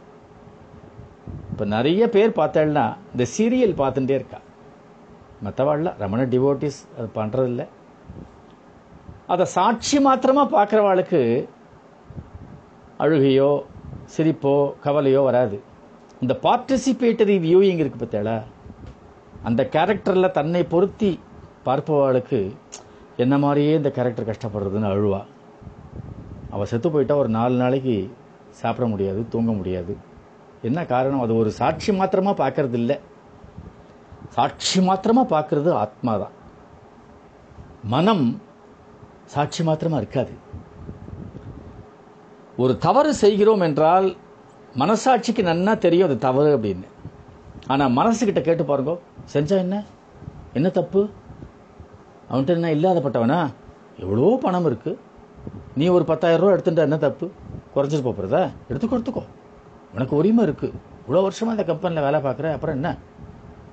[1.51, 4.41] இப்போ நிறைய பேர் பார்த்தாள்னா இந்த சீரியல் பார்த்துட்டே இருக்கா
[5.43, 7.63] மற்றவாள்ல ரமண டிவோட்டிஸ் அது பண்ணுறதில்ல
[9.27, 11.23] அதை சாட்சி மாத்திரமாக பார்க்குறவாளுக்கு
[13.01, 13.51] அழுகையோ
[14.17, 14.55] சிரிப்போ
[14.85, 15.57] கவலையோ வராது
[16.23, 18.37] இந்த பார்ட்டிசிபேட்டரி வியூயிங் இருக்குது பார்த்தேளா
[19.43, 21.11] அந்த கேரக்டரில் தன்னை பொருத்தி
[21.67, 22.41] பார்ப்பவளுக்கு
[23.17, 25.21] என்ன மாதிரியே இந்த கேரக்டர் கஷ்டப்படுறதுன்னு அழுவா
[26.51, 27.97] அவள் செத்து போயிட்டா ஒரு நாலு நாளைக்கு
[28.51, 29.95] சாப்பிட முடியாது தூங்க முடியாது
[30.63, 32.97] என்ன காரணம் அது ஒரு சாட்சி மாத்திரமாக பார்க்கறது இல்லை
[34.29, 36.35] சாட்சி மாத்திரமாக பார்க்கறது ஆத்மா தான்
[37.85, 38.27] மனம்
[39.27, 40.35] சாட்சி மாத்திரமாக இருக்காது
[42.59, 44.17] ஒரு தவறு செய்கிறோம் என்றால்
[44.77, 46.89] மனசாட்சிக்கு நன்னா தெரியும் அது தவறு அப்படின்னு
[47.69, 48.97] ஆனால் மனசுக்கிட்ட கேட்டு பாருங்கோ
[49.29, 49.77] செஞ்சால் என்ன
[50.55, 51.01] என்ன தப்பு
[52.29, 53.41] அவன்கிட்ட என்ன இல்லாதப்பட்டவனா
[53.99, 54.99] எவ்வளோ பணம் இருக்குது
[55.77, 57.27] நீ ஒரு பத்தாயிரம் ரூபா எடுத்துட்டா என்ன தப்பு
[57.75, 59.25] குறைஞ்சிட்டு போகிறதா எடுத்துக்கோ எடுத்துக்கோ
[59.95, 62.89] உனக்கு உரிமை இருக்குது இவ்வளோ வருஷமாக இந்த கம்பெனியில் வேலை பார்க்குற அப்புறம் என்ன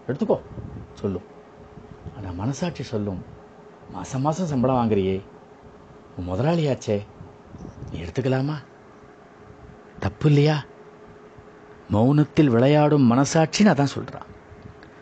[0.07, 0.37] எடுத்துக்கோ
[0.93, 1.25] சொல்லும்
[2.17, 3.21] ஆனால் மனசாட்சி சொல்லும்
[3.93, 5.17] மாதம் மாதம் சம்பளம் வாங்குறியே
[6.15, 6.97] உன் முதலாளியாச்சே
[7.89, 8.57] நீ எடுத்துக்கலாமா
[9.99, 10.57] தப்பு இல்லையா
[11.91, 14.29] மௌனத்தில் விளையாடும் மனசாட்சின்னு அதான் சொல்கிறான்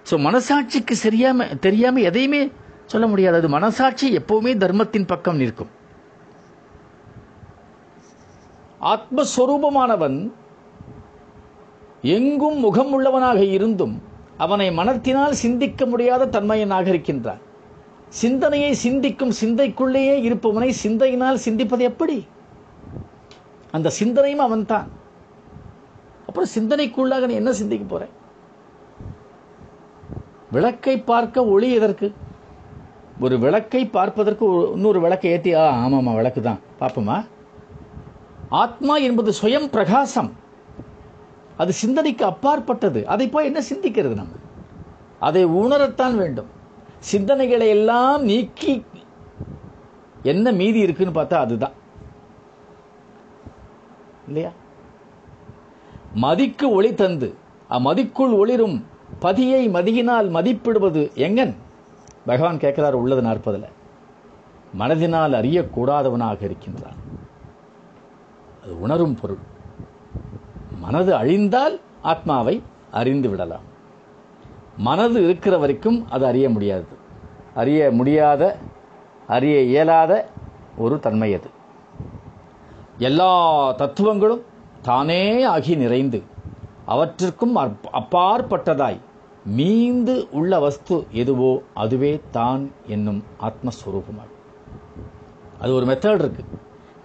[0.06, 2.42] ஸோ மனசாட்சிக்கு சரியாம தெரியாமல் எதையுமே
[2.86, 5.72] சொல்ல முடியாது அது மனசாட்சி எப்போவுமே தர்மத்தின் பக்கம் நிற்கும்
[8.82, 10.18] ஆத்மஸ்வரூபமானவன்
[12.08, 13.96] எங்கும் முகம் உள்ளவனாக இருந்தும்
[14.38, 17.42] அவனை மனத்தினால் சிந்திக்க முடியாத தன்மையனாக இருக்கின்றான்
[18.14, 22.18] சிந்தனையை சிந்திக்கும் சிந்தைக்குள்ளேயே இருப்பவனை சிந்தையினால் சிந்திப்பது எப்படி
[23.72, 24.90] அந்த சிந்தனையும் அவன்தான்
[26.28, 28.14] அப்புறம் சிந்தனைக்குள்ளாக நீ என்ன சிந்திக்க போறேன்
[30.54, 32.08] விளக்கை பார்க்க ஒளி எதற்கு
[33.22, 37.18] ஒரு விளக்கை பார்ப்பதற்கு இன்னொரு விளக்கை ஏற்றி ஆ ஆமாம்மா விளக்கு தான் பார்ப்போமா
[38.54, 40.32] ஆத்மா என்பது சுயம் பிரகாசம்
[41.58, 44.42] அது சிந்தனைக்கு அப்பாற்பட்டது அதை போய் என்ன சிந்திக்கிறது நம்ம
[45.20, 46.50] அதை உணரத்தான் வேண்டும்
[47.04, 48.74] சிந்தனைகளை எல்லாம் நீக்கி
[50.24, 51.76] என்ன மீதி இருக்குன்னு பார்த்தா அதுதான்
[54.28, 54.52] இல்லையா
[56.16, 57.30] மதிக்கு ஒளி தந்து
[57.70, 58.78] அம்மதிக்குள் ஒளிரும்
[59.24, 61.54] பதியை மதியினால் மதிப்பிடுவது எங்கன்
[62.26, 63.70] பகவான் கேட்கிறார் உள்ளது நாற்பதில்
[64.78, 67.00] மனதினால் அறியக்கூடாதவனாக இருக்கின்றான்
[68.62, 69.42] அது உணரும் பொருள்
[70.80, 71.76] மனது அழிந்தால்
[72.04, 72.56] ஆத்மாவை
[72.92, 73.66] அறிந்து விடலாம்
[74.78, 76.94] மனது இருக்கிற வரைக்கும் அது அறிய முடியாது
[77.54, 78.44] அறிய முடியாத
[79.28, 80.14] அறிய இயலாத
[80.78, 81.50] ஒரு தன்மை அது
[83.00, 83.32] எல்லா
[83.74, 84.44] தத்துவங்களும்
[84.82, 85.22] தானே
[85.46, 86.20] ஆகி நிறைந்து
[86.88, 87.54] அவற்றிற்கும்
[87.92, 89.00] அப்பாற்பட்டதாய்
[89.52, 91.52] மீந்து உள்ள வஸ்து எதுவோ
[91.78, 92.64] அதுவே தான்
[92.88, 94.40] என்னும் ஆத்மஸ்வரூபமாகும்
[95.60, 96.44] அது ஒரு மெத்தட் இருக்கு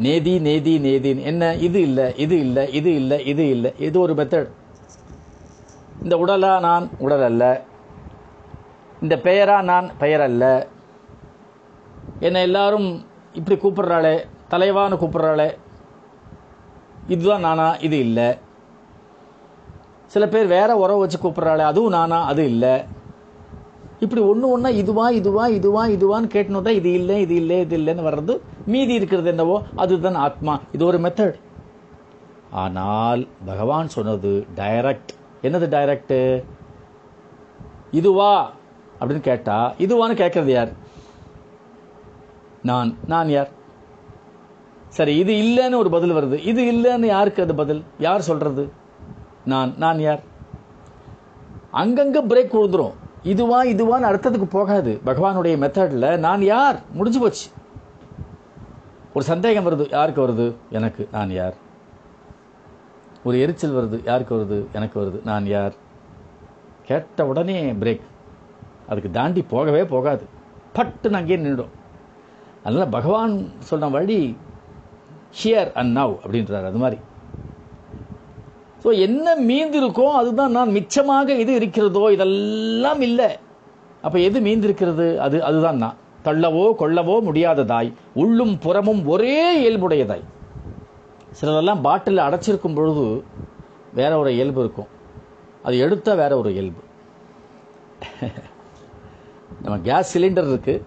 [0.00, 4.50] நேதி நேதி நேதின்னு என்ன இது இல்லை இது இல்லை இது இல்லை இது இல்லை இது ஒரு மெத்தட்
[6.02, 7.44] இந்த உடலா நான் உடல் அல்ல
[9.02, 10.44] இந்த பெயரா நான் பெயர் அல்ல
[12.20, 12.88] என்னை எல்லாரும்
[13.34, 14.16] இப்படி கூப்பிடுறாளே
[14.50, 15.48] தலைவான்னு கூப்பிடுறாளே
[17.08, 18.28] இதுதான் நானா இது இல்லை
[20.11, 22.74] சில பேர் வேற உறவு வச்சு கூப்பிட்றாள் அதுவும் நானா அது இல்லை
[24.00, 28.34] இப்படி ஒன்று ஒன்றா இதுவா இதுவா இதுவா இதுவான்னு தான் இது இல்லை இது இல்லை இது இல்லைன்னு வர்றது
[28.66, 31.38] மீதி இருக்கிறது என்னவோ அதுதான் ஆத்மா இது ஒரு மெத்தட்
[32.56, 35.12] ஆனால் பகவான் சொன்னது டைரக்ட்
[35.44, 36.16] என்னது டைரக்ட்
[37.92, 38.32] இதுவா
[39.00, 40.72] அப்படின்னு கேட்டா இதுவான்னு கேட்கறது யார்
[42.62, 43.50] நான் நான் யார்
[44.88, 48.64] சரி இது இல்லைன்னு ஒரு பதில் வருது இது இல்லைன்னு யாருக்கு அது பதில் யார் சொல்றது
[49.48, 50.22] நான் நான் யார்
[51.72, 52.96] அங்கங்கே பிரேக் கொடுத்துரும்
[53.24, 57.46] இதுவா இதுவான்னு அடுத்ததுக்கு போகாது பகவானுடைய மெத்தடில் நான் யார் முடிஞ்சு போச்சு
[59.14, 60.46] ஒரு சந்தேகம் வருது யாருக்கு வருது
[60.70, 61.56] எனக்கு நான் யார்
[63.24, 65.74] ஒரு எரிச்சல் வருது யாருக்கு வருது எனக்கு வருது நான் யார்
[66.87, 68.04] கேட்ட உடனே பிரேக்
[68.88, 70.24] அதுக்கு தாண்டி போகவே போகாது
[70.76, 71.74] பட்டுன்னு அங்கேயே நின்றுடும்
[72.62, 73.34] அதனால் பகவான்
[73.68, 74.20] சொன்ன வழி
[75.38, 76.98] ஹியர் அண்ட் நவ் அப்படின்றார் அது மாதிரி
[78.84, 83.30] ஸோ என்ன மீந்திருக்கோ அதுதான் நான் மிச்சமாக எது இருக்கிறதோ இதெல்லாம் இல்லை
[84.02, 87.90] அப்போ எது மீந்திருக்கிறது அது அதுதான் நான் தள்ளவோ கொள்ளவோ முடியாததாய்
[88.14, 90.24] உள்ளும் புறமும் ஒரே இயல்புடையதாய்
[91.32, 93.04] சிலதெல்லாம் பாட்டில் அடைச்சிருக்கும் பொழுது
[93.94, 94.90] வேற ஒரு இயல்பு இருக்கும்
[95.62, 96.82] அது எடுத்தால் வேற ஒரு இயல்பு
[99.62, 100.84] நம்ம கேஸ் சிலிண்டர் இருக்குது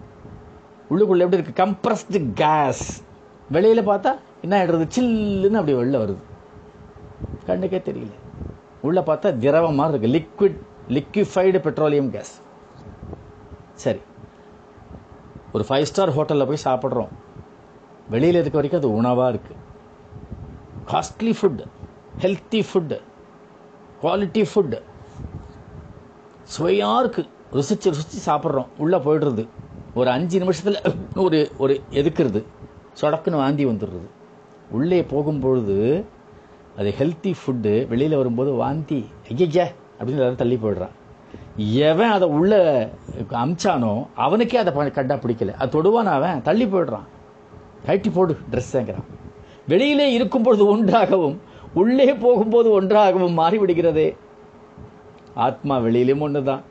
[0.90, 2.84] உள்ளுக்குள்ளே எப்படி இருக்குது கம்ப்ரஸ்டு கேஸ்
[3.50, 4.10] வெளியில் பார்த்தா
[4.42, 6.22] என்ன ஆகிடுறது சில்லுன்னு அப்படி வெளில வருது
[7.48, 8.14] கண்ணுக்கே தெரியல
[8.82, 10.58] உள்ளே பார்த்தா திரவம் மாதிரி இருக்குது லிக்விட்
[10.90, 12.32] லிக்விஃபைடு பெட்ரோலியம் கேஸ்
[13.74, 14.02] சரி
[15.52, 17.12] ஒரு ஃபைவ் ஸ்டார் ஹோட்டலில் போய் சாப்பிட்றோம்
[18.08, 19.60] வெளியில் இருக்க வரைக்கும் அது உணவாக இருக்குது
[20.90, 21.64] costly food
[22.20, 22.98] healthy food
[24.02, 24.78] quality food
[26.48, 29.44] சுவையாக இருக்குது ருசித்து ருசித்து சாப்பிட்றோம் உள்ளே போய்டுறது
[29.94, 32.40] ஒரு அஞ்சு நிமிஷத்தில் ஒரு ஒரு எதுக்குறது
[33.00, 34.08] சொடக்குன்னு வாந்தி வந்துடுறது
[34.70, 35.76] உள்ளே போகும்பொழுது
[36.76, 39.00] அது ஹெல்த்தி ஃபுட்டு வெளியில் வரும்போது வாந்தி
[39.28, 39.60] ஐயய்ய
[39.98, 40.96] அப்படின்னு எல்லாரும் தள்ளி போயிடுறான்
[41.82, 42.52] எவன் அதை உள்ள
[43.40, 43.92] அமிச்சானோ
[44.16, 47.08] அவனுக்கே அதை கண்டா பிடிக்கல அது தொடுவான் அவன் தள்ளி போயிடுறான்
[47.86, 49.08] கட்டி போடு ட்ரெஸ்ஸுங்கிறான்
[49.68, 51.36] வெளியிலே இருக்கும் பொழுது ஒன்றாகவும்
[51.74, 54.08] உள்ளே போகும்போது ஒன்றாகவும் மாறிவிடுகிறதே
[55.36, 56.62] ஆத்மா வெளியிலையும் ஒன்று தான்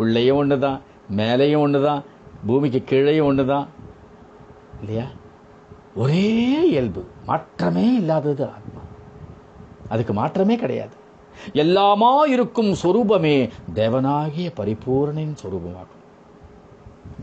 [0.00, 0.78] உள்ளேயும் ஒன்று தான்
[1.16, 2.02] மேலேயும் ஒன்று தான்
[2.46, 3.66] பூமிக்கு கீழேயும் ஒன்று தான்
[4.80, 5.06] இல்லையா
[5.96, 6.24] ஒரே
[6.70, 8.46] இயல்பு மாற்றமே இல்லாதது
[9.94, 10.94] அதுக்கு மாற்றமே கிடையாது
[11.56, 13.36] எல்லாமா இருக்கும் சொரூபமே
[13.74, 16.02] தேவனாகிய பரிபூர்ணின் சொரூபமாகும்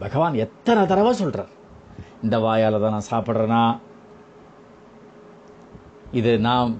[0.00, 1.52] பகவான் எத்தனை தடவை சொல்றார்
[2.24, 3.62] இந்த வாயால் தான் நான் சாப்பிட்றேன்னா
[6.12, 6.72] இது நான்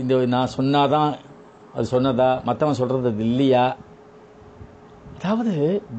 [0.00, 1.12] இந்த நான் சொன்னாதான்
[1.74, 3.64] அது சொன்னதா மற்றவன் சொல்கிறது இல்லையா
[5.16, 5.54] அதாவது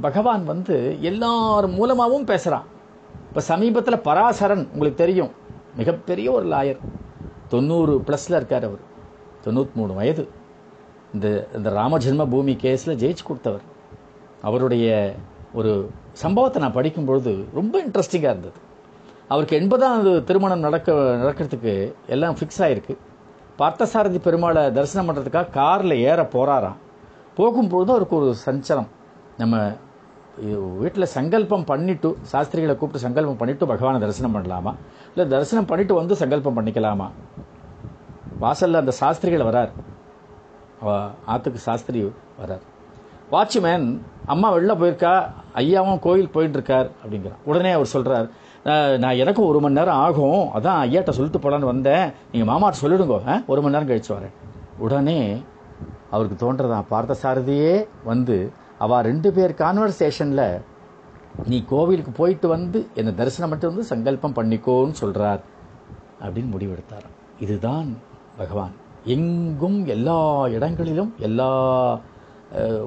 [0.02, 0.76] பகவான் வந்து
[1.02, 2.68] எல்லார் மூலமாகவும் பேசுகிறான்
[3.28, 5.32] இப்போ சமீபத்தில் பராசரன் உங்களுக்கு தெரியும்
[5.76, 6.82] மிகப்பெரிய ஒரு லாயர்
[7.50, 8.84] தொண்ணூறு ப்ளஸில் இருக்கார் அவர்
[9.48, 10.24] தொண்ணூற்றி வயது
[11.14, 13.66] இந்த இந்த ராமஜென்ம பூமி கேஸில் ஜெயிச்சு கொடுத்தவர்
[14.42, 14.88] அவருடைய
[15.54, 15.72] ஒரு
[16.14, 18.60] சம்பவத்தை நான் படிக்கும் பொழுது ரொம்ப இன்ட்ரெஸ்டிங்காக இருந்தது
[19.30, 21.74] அவருக்கு எண்பதாவது திருமணம் நடக்க நடக்கிறதுக்கு
[22.08, 22.96] எல்லாம் ஃபிக்ஸ் ஆகிருக்கு
[23.60, 26.78] பார்த்தசாரதி பெருமாளை தரிசனம் பண்ணுறதுக்காக காரில் ஏற போகிறாராம்
[27.38, 28.90] போகும்பொழுது அவருக்கு ஒரு சஞ்சலம்
[29.38, 29.56] நம்ம
[30.78, 34.74] வீட்டில் சங்கல்பம் பண்ணிவிட்டு சாஸ்திரிகளை கூப்பிட்டு சங்கல்பம் பண்ணிவிட்டு பகவானை தரிசனம் பண்ணலாமா
[35.10, 37.08] இல்லை தரிசனம் பண்ணிவிட்டு வந்து சங்கல்பம் பண்ணிக்கலாமா
[38.40, 39.72] வாசலில் அந்த சாஸ்திரிகள் வரார்
[41.26, 42.00] ஆற்றுக்கு சாஸ்திரி
[42.42, 42.66] வரார்
[43.32, 43.88] வாட்ச்மேன்
[44.26, 45.14] அம்மா வெளில போயிருக்கா
[45.56, 48.28] ஐயாவும் கோயில் போயிட்டு இருக்கார் அப்படிங்கிறார் உடனே அவர் சொல்கிறார்
[48.98, 53.18] நான் எனக்கும் ஒரு மணி நேரம் ஆகும் அதான் ஐயாட்ட சொல்லிட்டு போகலான்னு வந்தேன் நீங்கள் மாமாட்ட சொல்லிடுங்க
[53.46, 54.34] ஒரு மணி நேரம் கழிச்சு வரேன்
[54.80, 55.20] உடனே
[56.12, 57.74] அவருக்கு தோன்றதான் பார்த்த சாரதியே
[58.04, 58.38] வந்து
[58.78, 60.48] அவ ரெண்டு பேர் கான்வர்சேஷனில்
[61.46, 65.42] நீ கோவிலுக்கு போயிட்டு வந்து என்னை தரிசனம் மட்டும் வந்து சங்கல்பம் பண்ணிக்கோன்னு சொல்கிறார்
[66.22, 67.08] அப்படின்னு முடிவெடுத்தார்
[67.40, 67.90] இதுதான்
[68.38, 68.74] பகவான்
[69.06, 70.20] எங்கும் எல்லா
[70.48, 71.50] இடங்களிலும் எல்லா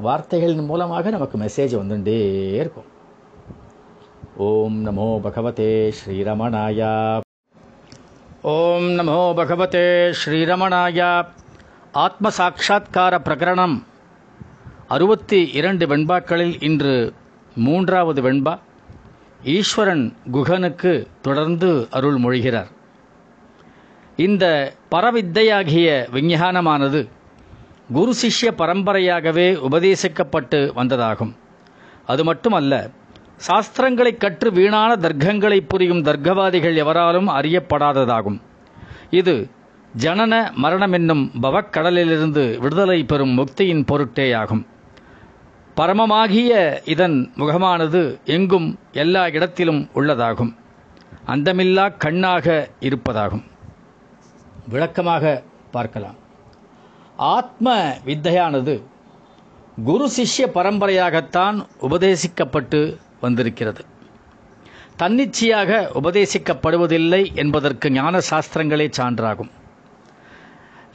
[0.01, 2.19] வார்த்தைகளின் மூலமாக நமக்கு மெசேஜ் வந்துட்டே
[2.53, 2.89] இருக்கும்
[4.37, 5.73] ஓம் நமோ பகவதே
[5.99, 6.93] ஸ்ரீரமணாயா
[8.43, 9.87] ஓம் நமோ பகவதே
[10.21, 11.11] ஸ்ரீரமணாயா
[11.93, 13.77] ஆத்ம சாட்சா்கார பிரகரணம்
[14.89, 16.95] அறுபத்தி இரண்டு வெண்பாக்களில் இன்று
[17.57, 18.55] மூன்றாவது வெண்பா
[19.45, 20.93] ஈஸ்வரன் குகனுக்கு
[21.23, 22.71] தொடர்ந்து அருள் மொழிகிறார்
[24.19, 24.45] இந்த
[24.95, 27.01] பரவித்தையாகிய விஞ்ஞானமானது
[27.91, 31.33] குரு சிஷ்ய பரம்பரையாகவே உபதேசிக்கப்பட்டு வந்ததாகும்
[32.07, 32.75] அது மட்டுமல்ல
[33.39, 38.39] சாஸ்திரங்களை கற்று வீணான தர்க்கங்களை புரியும் தர்க்கவாதிகள் எவராலும் அறியப்படாததாகும்
[39.11, 39.35] இது
[39.97, 44.63] ஜனன மரணம் என்னும் பவக்கடலிலிருந்து விடுதலை பெறும் முக்தியின் பொருட்டேயாகும்
[45.77, 46.53] பரமமாகிய
[46.85, 48.03] இதன் முகமானது
[48.25, 48.69] எங்கும்
[48.93, 50.53] எல்லா இடத்திலும் உள்ளதாகும்
[51.27, 52.47] அந்தமில்லா கண்ணாக
[52.81, 53.45] இருப்பதாகும்
[54.69, 55.25] விளக்கமாக
[55.73, 56.19] பார்க்கலாம்
[57.31, 57.69] ஆத்ம
[58.05, 58.75] வித்தையானது
[59.85, 62.81] குரு சிஷ்ய பரம்பரையாகத்தான் உபதேசிக்கப்பட்டு
[63.21, 63.83] வந்திருக்கிறது
[64.97, 69.51] தன்னிச்சையாக உபதேசிக்கப்படுவதில்லை என்பதற்கு ஞான சாஸ்திரங்களே சான்றாகும்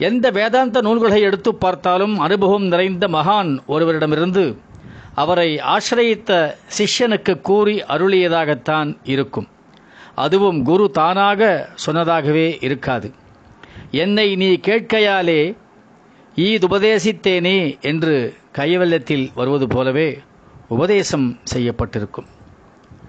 [0.00, 4.44] எந்த வேதாந்த நூல்களை எடுத்து பார்த்தாலும் அனுபவம் நிறைந்த மகான் ஒருவரிடமிருந்து
[5.14, 6.32] அவரை ஆசிரியத்த
[6.78, 9.48] சிஷ்யனுக்கு கூறி அருளியதாகத்தான் இருக்கும்
[10.14, 11.40] அதுவும் குரு தானாக
[11.86, 13.08] சொன்னதாகவே இருக்காது
[13.96, 15.40] என்னை நீ கேட்கையாலே
[16.36, 17.58] ஈதுபதேசித்தேனே
[17.82, 18.14] என்று
[18.52, 20.08] கைவல்லத்தில் வருவது போலவே
[20.68, 22.28] உபதேசம் செய்யப்பட்டிருக்கும்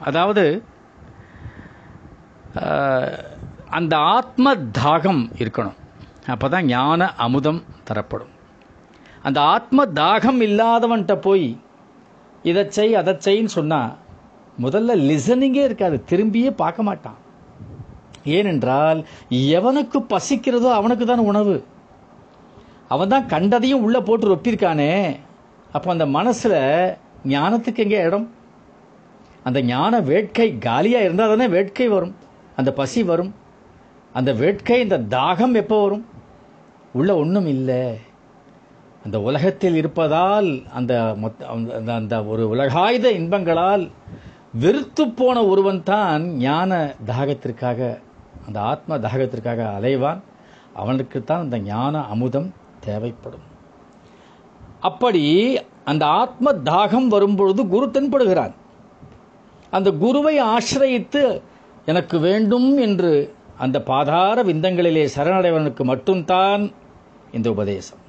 [0.02, 0.44] அதாவது
[3.70, 5.78] அந்த ஆத்ம தாகம் இருக்கணும்
[6.28, 8.34] அப்போ தான் ஞான அமுதம் தரப்படும்
[9.24, 11.48] அந்த ஆத்ம தாகம் இல்லாதவன்கிட்ட போய்
[12.44, 13.94] இதை செய் அதை செய்ன்னு சொன்னால்
[14.58, 17.18] முதல்ல லிசனிங்கே இருக்காது திரும்பியே பார்க்க மாட்டான்
[18.30, 19.00] ஏனென்றால்
[19.52, 21.56] எவனுக்கு பசிக்கிறதோ அவனுக்கு தான் உணவு
[22.88, 24.92] அவன் தான் கண்டதையும் உள்ளே போட்டு ரொப்பியிருக்கானே
[25.70, 26.60] அப்போ அந்த மனசில்
[27.28, 28.28] ஞானத்துக்கு எங்கே இடம்
[29.46, 32.16] அந்த ஞான வேட்கை காலியாக இருந்தால் தானே வேட்கை வரும்
[32.56, 33.32] அந்த பசி வரும்
[34.14, 36.06] அந்த வேட்கை இந்த தாகம் எப்போ வரும்
[36.94, 37.84] உள்ள ஒன்றும் இல்லை
[39.06, 41.92] அந்த உலகத்தில் இருப்பதால் அந்த மொத்த
[41.94, 43.84] அந்த ஒரு உலகாயுத இன்பங்களால்
[44.54, 46.72] வெறுத்து போன ஒருவன் தான் ஞான
[47.06, 47.80] தாகத்திற்காக
[48.48, 50.22] அந்த ஆத்ம தாகத்திற்காக அலைவான்
[50.76, 52.50] அவனுக்குத்தான் அந்த ஞான அமுதம்
[52.80, 53.46] தேவைப்படும்
[54.82, 55.24] அப்படி
[55.84, 58.56] அந்த ஆத்ம தாகம் வரும்பொழுது குரு தென்படுகிறான்
[59.72, 61.24] அந்த குருவை ஆசிரியத்து
[61.86, 63.12] எனக்கு வேண்டும் என்று
[63.58, 66.64] அந்த பாதார விந்தங்களிலே சரணடைவனுக்கு மட்டும்தான்
[67.32, 68.02] இந்த உபதேசம்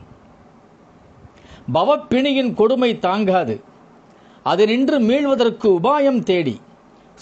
[1.72, 3.56] பவப்பிணியின் கொடுமை தாங்காது
[4.42, 6.56] அது நின்று மீள்வதற்கு உபாயம் தேடி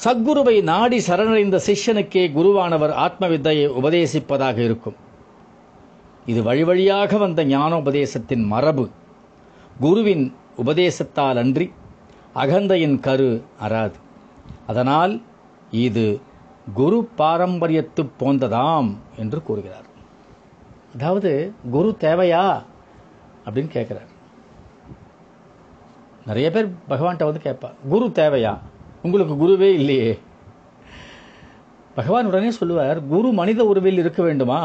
[0.00, 4.97] சத்குருவை நாடி சரணடைந்த சிஷ்யனுக்கே குருவானவர் ஆத்ம வித்தையை உபதேசிப்பதாக இருக்கும்
[6.27, 8.85] இது வழிவழியாக வந்த ஞானோபதேசத்தின் மரபு
[9.81, 10.25] குருவின்
[10.57, 11.67] உபதேசத்தால் அன்றி
[12.35, 13.31] அகந்தையின் கரு
[13.61, 13.99] அராது
[14.67, 15.13] அதனால்
[15.81, 16.07] இது
[16.75, 18.91] குரு பாரம்பரியத்து போந்ததாம்
[19.17, 19.89] என்று கூறுகிறார்
[20.95, 21.31] அதாவது
[21.71, 22.45] குரு தேவையா
[23.47, 24.13] அப்படின்னு கேட்குறார்
[26.27, 28.55] நிறைய பேர் பகவான்கிட்ட வந்து கேட்பார் குரு தேவையா
[29.07, 30.11] உங்களுக்கு குருவே இல்லையே
[31.95, 34.61] பகவான் உடனே சொல்லுவார் குரு மனித உருவில் இருக்க வேண்டுமா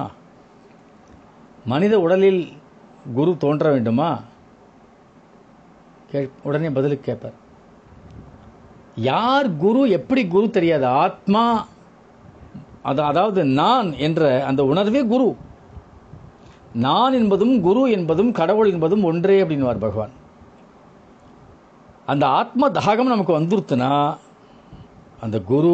[1.65, 2.41] மனித உடலில்
[3.13, 4.09] குரு தோன்ற வேண்டுமா
[6.09, 7.37] கே உடனே பதிலுக்கு கேட்பார்
[9.03, 11.43] யார் குரு எப்படி குரு தெரியாது ஆத்மா
[12.81, 15.29] அது அதாவது நான் என்ற அந்த உணர்வே குரு
[16.81, 20.13] நான் என்பதும் குரு என்பதும் கடவுள் என்பதும் ஒன்றே அப்படின்வார் பகவான்
[22.05, 23.91] அந்த ஆத்ம தாகம் நமக்கு வந்துருத்துனா
[25.21, 25.73] அந்த குரு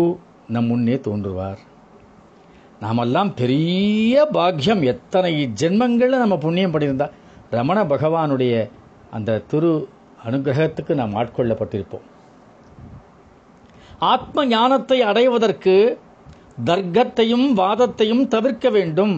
[0.48, 1.62] நம் முன்னே தோன்றுவார்
[2.82, 5.32] நாமெல்லாம் பெரிய பாக்கியம் எத்தனை
[5.62, 7.08] ஜென்மங்களில் நம்ம புண்ணியம் பண்ணியிருந்தா
[7.52, 8.54] ரமண பகவானுடைய
[9.12, 9.72] அந்த திரு
[10.26, 12.06] அனுகிரகத்துக்கு நாம் ஆட்கொள்ளப்பட்டிருப்போம்
[14.06, 15.76] ஆத்ம ஞானத்தை அடைவதற்கு
[16.64, 19.16] தர்க்கத்தையும் வாதத்தையும் தவிர்க்க வேண்டும்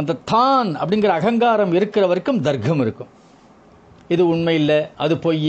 [0.00, 3.12] அந்த தான் அப்படிங்கிற அகங்காரம் இருக்கிற வரைக்கும் தர்க்கம் இருக்கும்
[4.08, 5.48] இது உண்மை இல்லை அது பொய்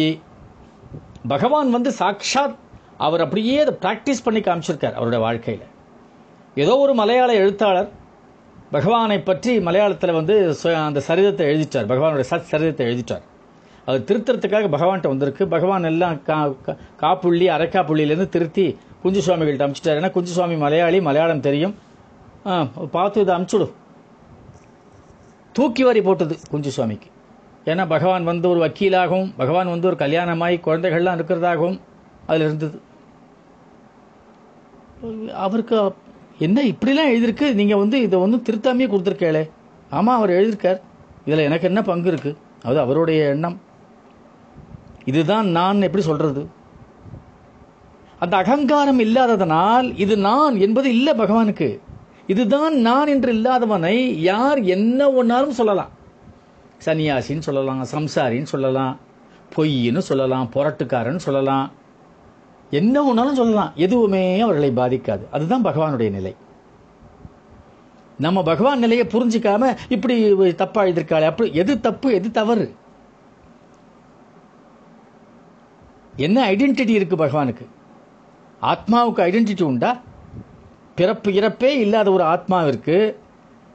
[1.28, 2.58] பகவான் வந்து சாட்சாத்
[2.98, 5.66] அவர் அப்படியே அதை ப்ராக்டிஸ் பண்ணி காமிச்சிருக்கார் அவருடைய வாழ்க்கையில்
[6.56, 7.90] ஏதோ ஒரு மலையாள எழுத்தாளர்
[8.72, 10.36] பகவானை பற்றி மலையாளத்தில் வந்து
[10.86, 13.26] அந்த சரிதத்தை எழுதிட்டார் பகவானுடைய சத் சரிதத்தை எழுதிட்டார்
[13.86, 16.38] அது திருத்தறதுக்காக பகவான்கிட்ட வந்திருக்கு பகவான் எல்லாம் கா
[17.02, 17.48] காப்புள்ளி
[17.86, 18.66] புள்ளியிலேருந்து திருத்தி
[19.04, 21.76] குஞ்சு சுவாமிகள்ட்ட அமிச்சிட்டார் ஏன்னா குஞ்சு சுவாமி மலையாளி மலையாளம் தெரியும்
[22.92, 23.76] பார்த்து இதை அமுச்சுடும்
[25.56, 27.10] தூக்கி வரி போட்டது குஞ்சு சுவாமிக்கு
[27.66, 31.80] ஏன்னா பகவான் வந்து ஒரு வக்கீலாகவும் பகவான் வந்து ஒரு கல்யாணமாய் குழந்தைகள்லாம் இருக்கிறதாகவும்
[32.28, 32.78] அதில் இருந்தது
[35.34, 35.78] அவருக்கு
[36.40, 39.44] என்ன இப்படிலாம் எழுதியிருக்கு நீங்கள் வந்து இதை வந்து திருத்தாமையே கொடுத்துருக்கேளே
[39.92, 40.80] ஆமாம் அவர் எழுதியிருக்கார்
[41.26, 42.38] இதில் எனக்கு என்ன பங்கு இருக்குது
[42.64, 43.58] அது அவருடைய எண்ணம்
[45.06, 46.42] இதுதான் நான் எப்படி சொல்கிறது
[48.20, 51.70] அந்த அகங்காரம் இல்லாததனால் இது நான் என்பது இல்லை பகவானுக்கு
[52.28, 53.98] இதுதான் நான் என்று இல்லாதவனை
[54.22, 55.92] யார் என்ன ஒன்னாலும் சொல்லலாம்
[56.86, 58.96] சன்னியாசின்னு சொல்லலாம் சம்சாரின்னு சொல்லலாம்
[59.56, 61.68] பொய்ன்னு சொல்லலாம் புரட்டுக்காரன்னு சொல்லலாம்
[62.72, 66.34] என்ன ஒன்றாலும் சொல்லலாம் எதுவுமே அவர்களை பாதிக்காது அதுதான் பகவானுடைய நிலை
[68.20, 70.16] நம்ம பகவான் நிலையை புரிஞ்சிக்காம இப்படி
[70.54, 72.66] தப்பா எழுதிருக்காள் அப்படி எது தப்பு எது தவறு
[76.18, 77.66] என்ன ஐடென்டிட்டி இருக்கு பகவானுக்கு
[78.62, 79.92] ஆத்மாவுக்கு ஐடென்டிட்டி உண்டா
[80.96, 82.98] பிறப்பு இறப்பே இல்லாத ஒரு ஆத்மா இருக்கு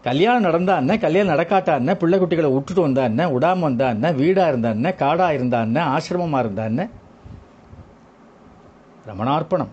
[0.05, 4.47] கல்யாணம் நடந்தா என்ன கல்யாணம் நடக்காட்டா என்ன பிள்ளை குட்டிகளை விட்டுட்டு வந்தா என்ன விடாம வந்தா என்ன வீடா
[4.49, 6.85] இருந்தா என்ன காடா இருந்தா என்ன ஆசிரமமா இருந்தா என்ன
[9.13, 9.73] ரமணார்ப்பணம்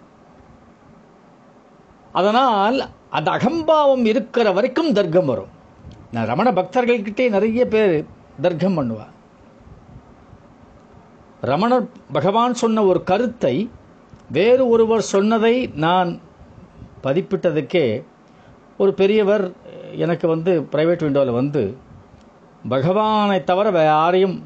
[2.13, 2.77] அதனால்
[3.09, 5.53] அந்த அகம்பாவம் இருக்கிற வரைக்கும் தர்க்கம் வரும்
[6.11, 7.95] நான் ரமண பக்தர்கள்கிட்டே நிறைய பேர்
[8.41, 9.15] தர்க்கம் பண்ணுவார்
[11.43, 11.85] ரமணர்
[12.11, 13.55] பகவான் சொன்ன ஒரு கருத்தை
[14.29, 16.09] வேறு ஒருவர் சொன்னதை நான்
[17.03, 17.85] பதிப்பிட்டதுக்கே
[18.77, 19.45] ஒரு பெரியவர்
[19.95, 21.63] எனக்கு வந்து ப்ரைவேட் விண்டோவில் வந்து
[22.67, 24.35] பகவானை தவிர வேறு யாரையும்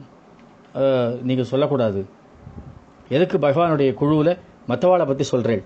[1.22, 2.02] நீங்கள் சொல்லக்கூடாது
[3.10, 4.34] எதுக்கு பகவானுடைய குழுவில்
[4.68, 5.64] மற்றவாளை பற்றி சொல்கிறேள்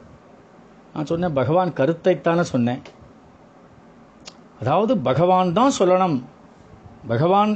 [0.94, 2.82] நான் சொன்னேன் பகவான் கருத்தைத்தானே சொன்னேன்
[4.62, 6.18] அதாவது பகவான் தான் சொல்லணும்
[7.08, 7.52] பகவான்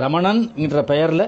[0.00, 1.26] ரமணன்ங்கிற பெயரில்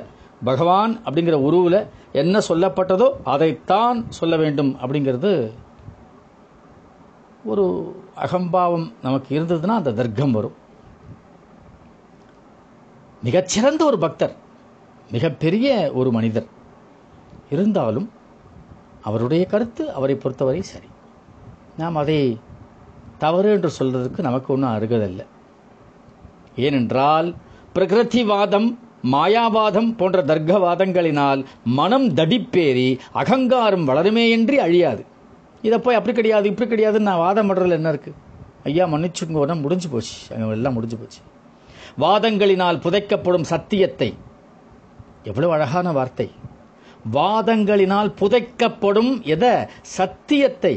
[0.45, 1.81] பகவான் அப்படிங்கிற உருவில்
[2.13, 5.33] என்ன சொல்லப்பட்டதோ அதைத்தான் சொல்ல வேண்டும் அப்படிங்கிறது
[7.45, 7.65] ஒரு
[8.15, 10.57] அகம்பாவம் நமக்கு இருந்ததுன்னா அந்த தர்க்கம் வரும்
[13.23, 14.35] மிகச்சிறந்த ஒரு பக்தர்
[15.11, 15.69] மிகப்பெரிய
[15.95, 16.49] ஒரு மனிதர்
[17.51, 18.09] இருந்தாலும்
[19.03, 20.89] அவருடைய கருத்து அவரை பொறுத்தவரை சரி
[21.77, 22.21] நாம் அதை
[23.19, 25.23] தவறு என்று சொல்றதுக்கு நமக்கு ஒன்றும் அருகதல்ல
[26.59, 27.29] ஏனென்றால்
[27.75, 28.69] பிரகிருதிவாதம்
[29.13, 31.41] மாயாவாதம் போன்ற தர்க்கவாதங்களினால்
[31.73, 32.89] மனம் தடிப்பேறி
[33.13, 35.03] அகங்காரம் வளருமேயின்றி அழியாது
[35.63, 38.19] இதை போய் அப்படி கிடையாது இப்படி கிடையாதுன்னு நான் வாதம் பண்ணுறதுல என்ன இருக்குது
[38.65, 40.15] ஐயா மன்னிச்சுங்க உடனே முடிஞ்சு போச்சு
[40.49, 41.21] எல்லாம் முடிஞ்சு போச்சு
[41.99, 44.11] வாதங்களினால் புதைக்கப்படும் சத்தியத்தை
[45.25, 46.29] எவ்வளவு அழகான வார்த்தை
[47.11, 49.69] வாதங்களினால் புதைக்கப்படும் எத
[49.81, 50.77] சத்தியத்தை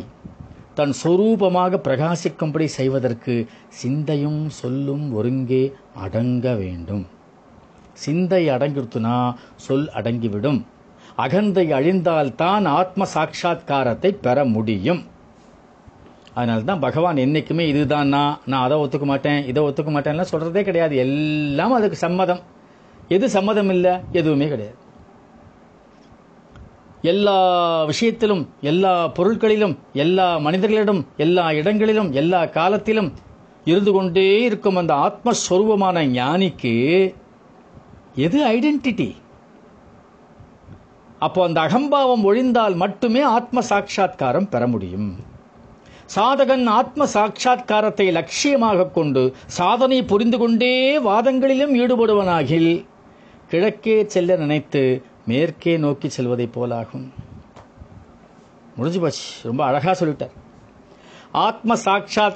[0.73, 3.47] தன் சொரூபமாக பிரகாசிக்கும்படி செய்வதற்கு
[3.69, 5.73] சிந்தையும் சொல்லும் ஒருங்கே
[5.95, 7.07] அடங்க வேண்டும்
[7.93, 9.33] சிந்தை அடங்கிடுத்துனா
[9.55, 10.65] சொல் அடங்கிவிடும்
[11.15, 15.03] அகந்தை அழிந்தால்தான் ஆத்ம சாட்சா்காரத்தை பெற முடியும்
[16.33, 20.95] அதனால தான் பகவான் என்றைக்குமே இதுதான் நான் நான் அதை ஒத்துக்க மாட்டேன் இதை ஒத்துக்க மாட்டேன்லாம் சொல்கிறதே கிடையாது
[20.95, 22.41] எல்லாம் அதுக்கு சம்மதம்
[23.07, 24.84] எது சம்மதம் இல்லை எதுவுமே கிடையாது
[27.05, 27.37] எல்லா
[27.83, 28.49] விஷயத்திலும்
[28.61, 33.09] எல்லா பொருட்களிலும் எல்லா மனிதர்களிடம் எல்லா இடங்களிலும் எல்லா காலத்திலும்
[33.65, 36.73] இருந்து கொண்டே இருக்கும் அந்த ஆத்மஸ்வரூபமான ஞானிக்கு
[38.15, 39.09] எது ஐடென்டிட்டி
[41.19, 45.09] அப்போ அந்த அகம்பாவம் ஒழிந்தால் மட்டுமே ஆத்ம சாட்சா்காரம் பெற முடியும்
[46.15, 49.23] சாதகன் ஆத்ம சாட்சா்காரத்தை லட்சியமாக கொண்டு
[49.45, 50.73] சாதனை புரிந்து கொண்டே
[50.99, 52.71] வாதங்களிலும் ஈடுபடுவனாகில்
[53.47, 54.83] கிழக்கே செல்ல நினைத்து
[55.27, 57.11] மேற்கே நோக்கி செல்வதைப் போலாகும்
[58.75, 60.31] முடிஞ்சு போச்சு ரொம்ப அழகாக சொல்லிட்டார்
[61.31, 61.75] ஆத்ம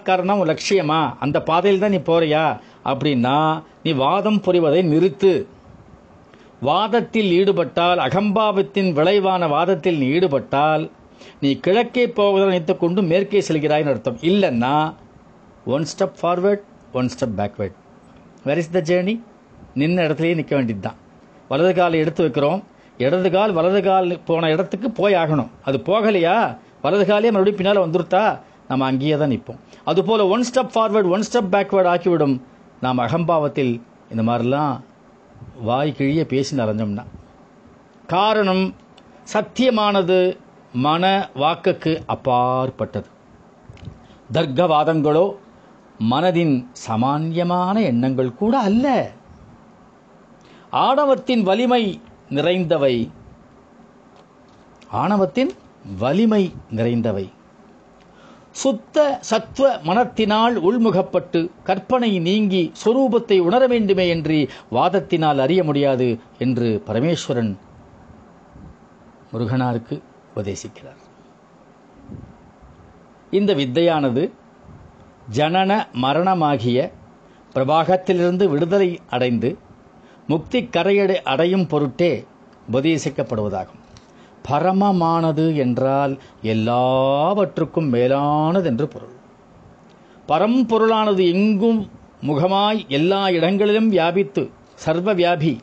[0.04, 2.60] காரணம் லட்சியமா அந்த பாதையில் தான் நீ போறியா
[2.86, 3.62] அப்படின்னா
[3.84, 5.48] நீ வாதம் புரிவதை நிறுத்து
[6.62, 10.92] வாதத்தில் ஈடுபட்டால் அகம்பாவத்தின் விளைவான வாதத்தில் நீ ஈடுபட்டால்
[11.40, 14.94] நீ கிழக்கே போவதை கொண்டு மேற்கே செல்கிறாய்னு அர்த்தம் இல்லைன்னா
[15.66, 16.62] one step forward
[16.92, 17.74] one step backward
[18.46, 19.22] where is the journey
[19.76, 20.96] நின்ன இடத்துலையே நிற்க வேண்டியது தான்
[21.50, 22.64] வலது காலை எடுத்து வைக்கிறோம்
[23.00, 26.36] இடது கால் வலது கால் போன இடத்துக்கு போய் ஆகணும் அது போகலையா
[26.82, 28.24] வலது காலே மறுபடியும் பின்னால் வந்துருத்தா
[28.68, 32.36] நம்ம அங்கேயே தான் நிற்போம் அதுபோல் one step forward one step backward ஆக்கிவிடும்
[32.80, 33.74] நாம் அகம்பாவத்தில்
[34.10, 34.76] இந்த மாதிரிலாம்
[35.62, 37.06] வாய் கிழிய பேசி நிறைஞ்சோம்னா
[38.08, 38.64] காரணம்
[39.34, 40.20] சத்தியமானது
[40.80, 41.06] மன
[41.36, 43.10] வாக்குக்கு அப்பாற்பட்டது
[44.30, 45.26] தர்க்கவாதங்களோ
[46.10, 48.86] மனதின் சாமான்யமான எண்ணங்கள் கூட அல்ல
[50.80, 51.84] ஆணவத்தின் வலிமை
[52.30, 52.96] நிறைந்தவை
[54.94, 55.52] ஆணவத்தின்
[56.00, 56.44] வலிமை
[56.72, 57.26] நிறைந்தவை
[58.52, 58.98] சுத்த
[59.22, 64.38] சத்துவ மனத்தினால் உள்முகப்பட்டு கற்பனை நீங்கி சொரூபத்தை உணர வேண்டுமே என்று
[64.72, 66.08] வாதத்தினால் அறிய முடியாது
[66.40, 67.52] என்று பரமேஸ்வரன்
[69.32, 69.96] முருகனாருக்கு
[70.36, 71.00] உபதேசிக்கிறார்
[73.34, 74.24] இந்த வித்தையானது
[75.36, 75.72] ஜனன
[76.02, 76.80] மரணமாகிய
[77.56, 79.50] பிரபாகத்திலிருந்து விடுதலை அடைந்து
[80.30, 82.12] முக்தி கரையடை அடையும் பொருட்டே
[82.72, 83.76] உபதேசிக்கப்படுவதாகும்
[84.50, 86.14] பரமமானது என்றால்
[86.44, 89.16] எல்லாவற்றுக்கும் மேலானது என்று பொருள்
[90.28, 91.80] பரம்பொருளானது எங்கும்
[92.24, 94.44] முகமாய் எல்லா இடங்களிலும் வியாபித்து
[94.76, 95.54] சர்வ வியாபி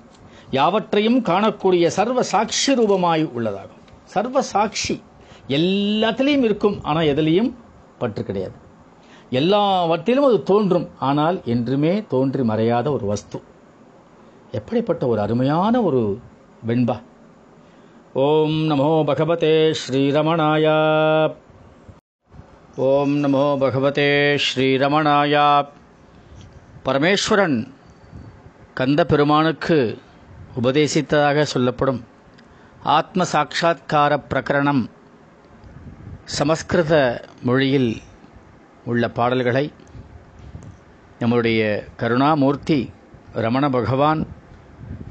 [0.50, 3.82] யாவற்றையும் காணக்கூடிய சர்வ சாட்சி ரூபமாய் உள்ளதாகும்
[4.04, 4.94] சர்வ சாட்சி
[5.48, 7.50] எல்லாத்திலையும் இருக்கும் ஆனால் எதிலையும்
[7.98, 8.56] பற்று கிடையாது
[9.30, 13.38] எல்லாவற்றிலும் அது தோன்றும் ஆனால் என்றுமே தோன்றி மறையாத ஒரு வஸ்து
[14.50, 16.20] எப்படிப்பட்ட ஒரு அருமையான ஒரு
[16.66, 17.02] வெண்பா
[18.12, 20.76] ஓம் நமோ பகவதே ஸ்ரீரமணாயா
[22.76, 24.38] ஓம் நமோ பகவதே
[24.48, 25.66] ஸ்ரீரமணாயா
[26.84, 27.68] பரமேஸ்வரன்
[28.74, 29.98] கந்த பெருமானுக்கு
[30.62, 32.04] உபதேசித்ததாக சொல்லப்படும்
[32.82, 34.90] ஆத்ம சாட்சா்கார பிரகரணம்
[36.24, 37.24] சமஸ்கிருத
[37.42, 37.96] மொழியில்
[38.84, 39.72] உள்ள பாடல்களை
[41.18, 41.84] நம்முடைய
[41.96, 42.90] கருணாமூர்த்தி
[43.36, 44.20] ரமண பகவான்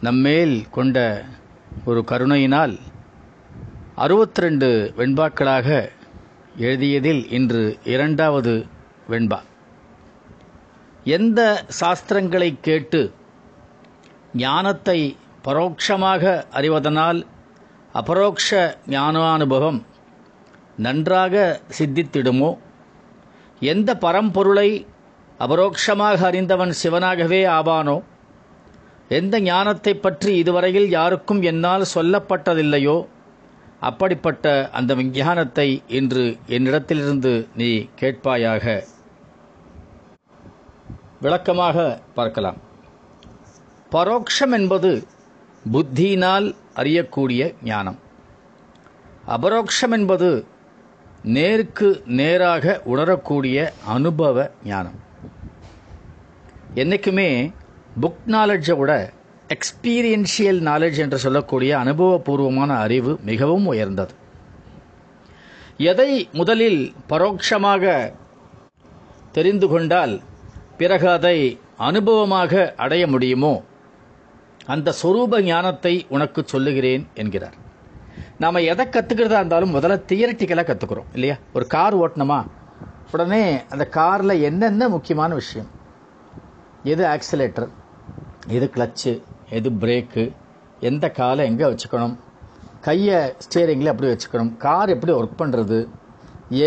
[0.01, 0.97] நம்மேல் கொண்ட
[1.85, 2.73] ஒரு கருணையினால்
[3.97, 4.69] அறுபத்திரெண்டு
[4.97, 5.67] வெண்பாக்களாக
[6.59, 7.63] எழுதியதில் இன்று
[7.85, 8.53] இரண்டாவது
[9.09, 9.39] வெண்பா
[11.09, 11.41] எந்த
[11.81, 13.01] சாஸ்திரங்களை கேட்டு
[14.37, 14.99] ஞானத்தை
[15.43, 16.23] பரோட்சமாக
[16.53, 17.19] அறிவதனால்
[17.93, 18.49] அபரோக்ஷ
[18.89, 19.79] ஞானானுபவம்
[20.77, 21.35] நன்றாக
[21.77, 22.51] சித்தித்திடுமோ
[23.61, 24.69] எந்த பரம்பொருளை
[25.39, 27.97] அபரோக்ஷமாக அறிந்தவன் சிவனாகவே ஆவானோ
[29.11, 32.97] எந்த ஞானத்தை பற்றி இதுவரையில் யாருக்கும் என்னால் சொல்லப்பட்டதில்லையோ
[33.81, 34.45] அப்படிப்பட்ட
[34.71, 35.67] அந்த விஞ்ஞானத்தை
[35.89, 36.23] இன்று
[36.47, 38.75] என்னிடத்திலிருந்து நீ கேட்பாயாக
[41.21, 41.83] விளக்கமாக
[42.15, 42.57] பார்க்கலாம்
[43.91, 44.91] பரோக்ஷம் என்பது
[45.65, 46.47] புத்தியினால்
[46.75, 47.99] அறியக்கூடிய ஞானம்
[49.27, 50.29] அபரோக்ஷம் என்பது
[51.29, 51.89] நேருக்கு
[52.15, 53.59] நேராக உணரக்கூடிய
[53.87, 54.47] அனுபவ
[54.65, 54.99] ஞானம்
[56.75, 57.29] என்றைக்குமே
[57.95, 58.91] புக் நாலெட்ஜை விட
[59.49, 64.13] எக்ஸ்பீரியன்ஷியல் நாலெட்ஜ் என்று சொல்லக்கூடிய அனுபவபூர்வமான அறிவு மிகவும் உயர்ந்தது
[65.83, 66.81] எதை முதலில்
[67.07, 67.93] பரோட்சமாக
[69.31, 70.15] தெரிந்து கொண்டால்
[70.77, 71.37] பிறகு அதை
[71.79, 73.53] அனுபவமாக அடைய முடியுமோ
[74.65, 77.57] அந்த சொரூப ஞானத்தை உனக்கு சொல்லுகிறேன் என்கிறார்
[78.37, 82.39] நாம் எதை கற்றுக்கிறதா இருந்தாலும் முதல்ல தியரட்டிக்கலாக கற்றுக்குறோம் இல்லையா ஒரு கார் ஓட்டணுமா
[83.11, 83.43] உடனே
[83.69, 85.69] அந்த காரில் என்னென்ன முக்கியமான விஷயம்
[86.83, 87.69] எது ஆக்சிலேட்டர்
[88.47, 89.11] எது கிளச்சு
[89.49, 90.23] எது பிரேக்கு
[90.79, 92.15] எந்த காலை எங்கே வச்சுக்கணும்
[92.81, 95.87] கையை ஸ்டியரிங்கில் எப்படி வச்சுக்கணும் கார் எப்படி ஒர்க் பண்ணுறது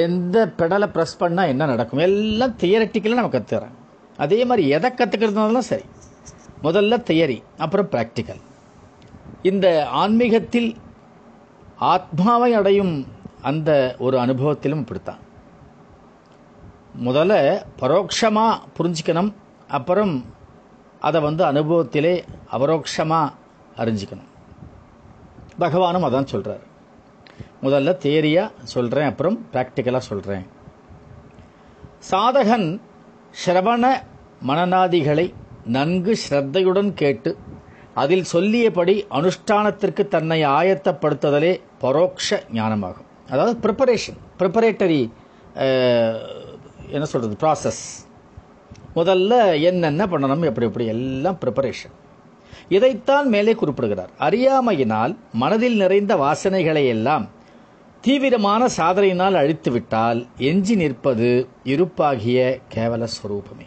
[0.00, 3.77] எந்த பெடலை ப்ரெஸ் பண்ணால் என்ன நடக்கும் எல்லாம் தியரட்டிக்கலாக நம்ம கற்றுக்கிறேன்
[4.17, 5.87] அதே மாதிரி எதை கற்றுக்கிறதுனாலும் சரி
[6.63, 8.43] முதல்ல தியரி அப்புறம் ப்ராக்டிக்கல்
[9.43, 9.67] இந்த
[9.93, 10.77] ஆன்மீகத்தில்
[11.79, 12.95] ஆத்மாவை அடையும்
[13.43, 13.71] அந்த
[13.99, 15.23] ஒரு அனுபவத்திலும் இப்படித்தான்
[17.05, 17.35] முதல்ல
[17.81, 19.31] பரோட்சமாக புரிஞ்சுக்கணும்
[19.69, 20.15] அப்புறம்
[21.03, 22.15] அதை வந்து அனுபவத்திலே
[22.53, 23.35] அபரோக்ஷமாக
[23.77, 24.31] அறிஞ்சிக்கணும்
[25.59, 26.65] பகவானும் அதான் சொல்கிறார்
[27.63, 30.47] முதல்ல தேரியாக சொல்கிறேன் அப்புறம் ப்ராக்டிக்கலாக சொல்கிறேன்
[32.11, 32.69] சாதகன்
[33.35, 33.85] ஸ்ரவண
[34.43, 35.27] மனநாதிகளை
[35.67, 37.31] நன்கு ஸ்ரத்தையுடன் கேட்டு
[37.95, 42.39] அதில் சொல்லியபடி அனுஷ்டானத்திற்கு தன்னை ஆயத்தப்படுத்துதலே பரோட்ச
[42.53, 45.01] ஞானமாகும் அதாவது ப்ரிப்பரேஷன் ப்ரிப்பரேட்டரி
[46.91, 47.83] என்ன சொல்கிறது ப்ராசஸ்
[48.99, 49.33] முதல்ல
[49.63, 51.95] என்னென்ன பண்ணணும் எப்படி எப்படி எல்லாம் ப்ரிப்பரேஷன்
[52.69, 57.25] இதைத்தான் மேலே குறிப்பிடுகிறார் அறியாமையினால் மனதில் நிறைந்த வாசனைகளை எல்லாம்
[58.05, 60.21] தீவிரமான சாதனையினால் அழித்துவிட்டால்
[60.43, 61.31] எஞ்சி நிற்பது
[61.67, 62.39] இருப்பாகிய
[62.75, 63.67] கேவல ஸ்வரூபமே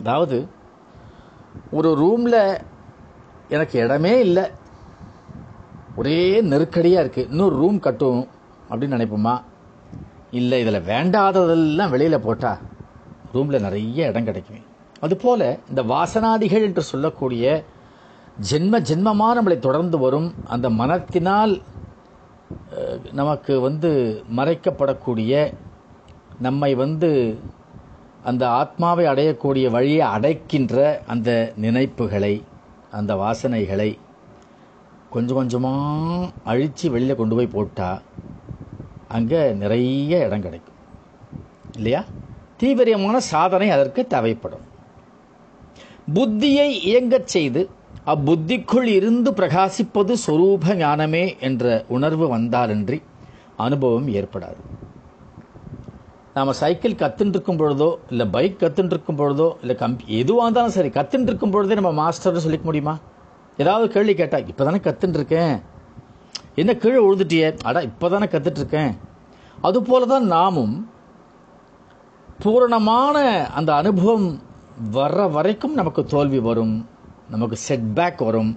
[0.00, 0.38] அதாவது
[1.70, 2.40] ஒரு ரூமில்
[3.50, 4.44] எனக்கு இடமே இல்லை
[5.96, 6.18] ஒரே
[6.42, 8.22] நெருக்கடியாக இருக்குது இன்னொரு ரூம் கட்டும்
[8.70, 9.34] அப்படின்னு நினைப்போமா
[10.30, 12.60] இல்லை இதில் வேண்டாததெல்லாம் வெளியில் போட்டால்
[13.32, 14.66] ரூமில் நிறைய இடம் கிடைக்கும்
[15.00, 17.44] அதுபோல் இந்த வாசனாதிகள் என்று சொல்லக்கூடிய
[18.50, 21.54] ஜென்ம ஜென்மமாக நம்மளை தொடர்ந்து வரும் அந்த மனத்தினால்
[23.12, 23.90] நமக்கு வந்து
[24.36, 25.32] மறைக்கப்படக்கூடிய
[26.38, 27.10] நம்மை வந்து
[28.24, 30.76] அந்த ஆத்மாவை அடையக்கூடிய வழியை அடைக்கின்ற
[31.06, 31.30] அந்த
[31.56, 32.34] நினைப்புகளை
[32.90, 33.90] அந்த வாசனைகளை
[35.10, 36.26] கொஞ்சம் கொஞ்சமாக
[36.44, 38.02] அழித்து வெளியில் கொண்டு போய் போட்டால்
[39.08, 40.76] அங்கே நிறைய இடம் கிடைக்கும்
[41.76, 42.02] இல்லையா
[42.60, 44.66] தீவிரமான சாதனை அதற்கு தேவைப்படும்
[46.12, 47.62] புத்தியை இயங்கச் செய்து
[48.06, 51.64] அப்புத்திக்குள் இருந்து பிரகாசிப்பது சொரூப ஞானமே என்ற
[51.88, 52.98] உணர்வு வந்தாலன்றி
[53.58, 54.60] அனுபவம் ஏற்படாது
[56.34, 60.90] நாம் சைக்கிள் கத்துட்டு இருக்கும் பொழுதோ இல்லை பைக் கத்துட்டு இருக்கும் பொழுதோ இல்லை கம்ப் எதுவாக இருந்தாலும் சரி
[60.90, 62.94] கத்துட்டு இருக்கும் பொழுதே நம்ம மாஸ்டர்னு சொல்லிக்க முடியுமா
[63.58, 64.80] ஏதாவது கேள்வி கேட்டால் இப்போ தானே
[65.12, 65.54] இருக்கேன்
[66.54, 68.92] என்ன கீழே உழுதுட்டியே அடா இப்போ தானே கற்றுட்ருக்கேன்
[69.58, 70.74] அதுபோல தான் நாமும்
[72.42, 73.16] பூரணமான
[73.54, 74.26] அந்த அனுபவம்
[74.92, 76.74] வர்ற வரைக்கும் நமக்கு தோல்வி வரும்
[77.28, 78.52] நமக்கு செட்பேக் வரும்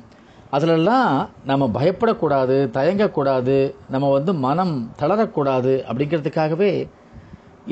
[0.52, 1.10] அதிலெல்லாம்
[1.46, 3.58] நம்ம பயப்படக்கூடாது தயங்கக்கூடாது
[3.90, 6.72] நம்ம வந்து மனம் தளரக்கூடாது அப்படிங்கிறதுக்காகவே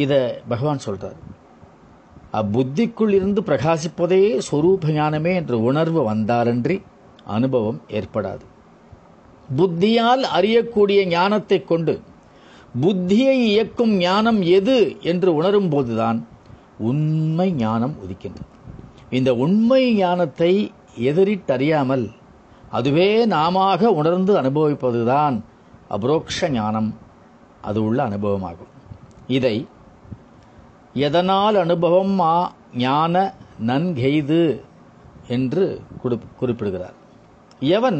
[0.00, 0.20] இதை
[0.50, 1.20] பகவான் சொல்கிறார்
[2.34, 6.78] அப்புத்திக்குள் இருந்து பிரகாசிப்பதே ஸ்வரூப ஞானமே என்ற உணர்வு வந்தாலன்றி
[7.30, 8.46] அனுபவம் ஏற்படாது
[9.56, 11.94] புத்தியால் அறியக்கூடிய ஞானத்தை கொண்டு
[12.80, 14.98] புத்தியை இயக்கும் ஞானம் எது
[15.02, 16.28] என்று உணரும் போதுதான்
[16.80, 18.50] உண்மை ஞானம் உதிக்கின்றது
[19.10, 20.72] இந்த உண்மை ஞானத்தை
[20.98, 22.12] எதிரிட்டறியாமல்
[22.72, 23.78] அதுவே நாம
[23.92, 25.44] உணர்ந்து அனுபவிப்பதுதான்
[25.90, 26.96] அபரோக்ஷ ஞானம்
[27.62, 28.72] அது உள்ள அனுபவமாகும்
[29.28, 29.68] இதை
[30.94, 32.52] எதனால் அனுபவம் ஆ
[32.76, 33.34] ஞான
[33.66, 34.62] நன்கெய்து
[35.28, 35.82] என்று
[36.38, 36.94] குறிப்பிடுகிறார்
[37.60, 38.00] எவன்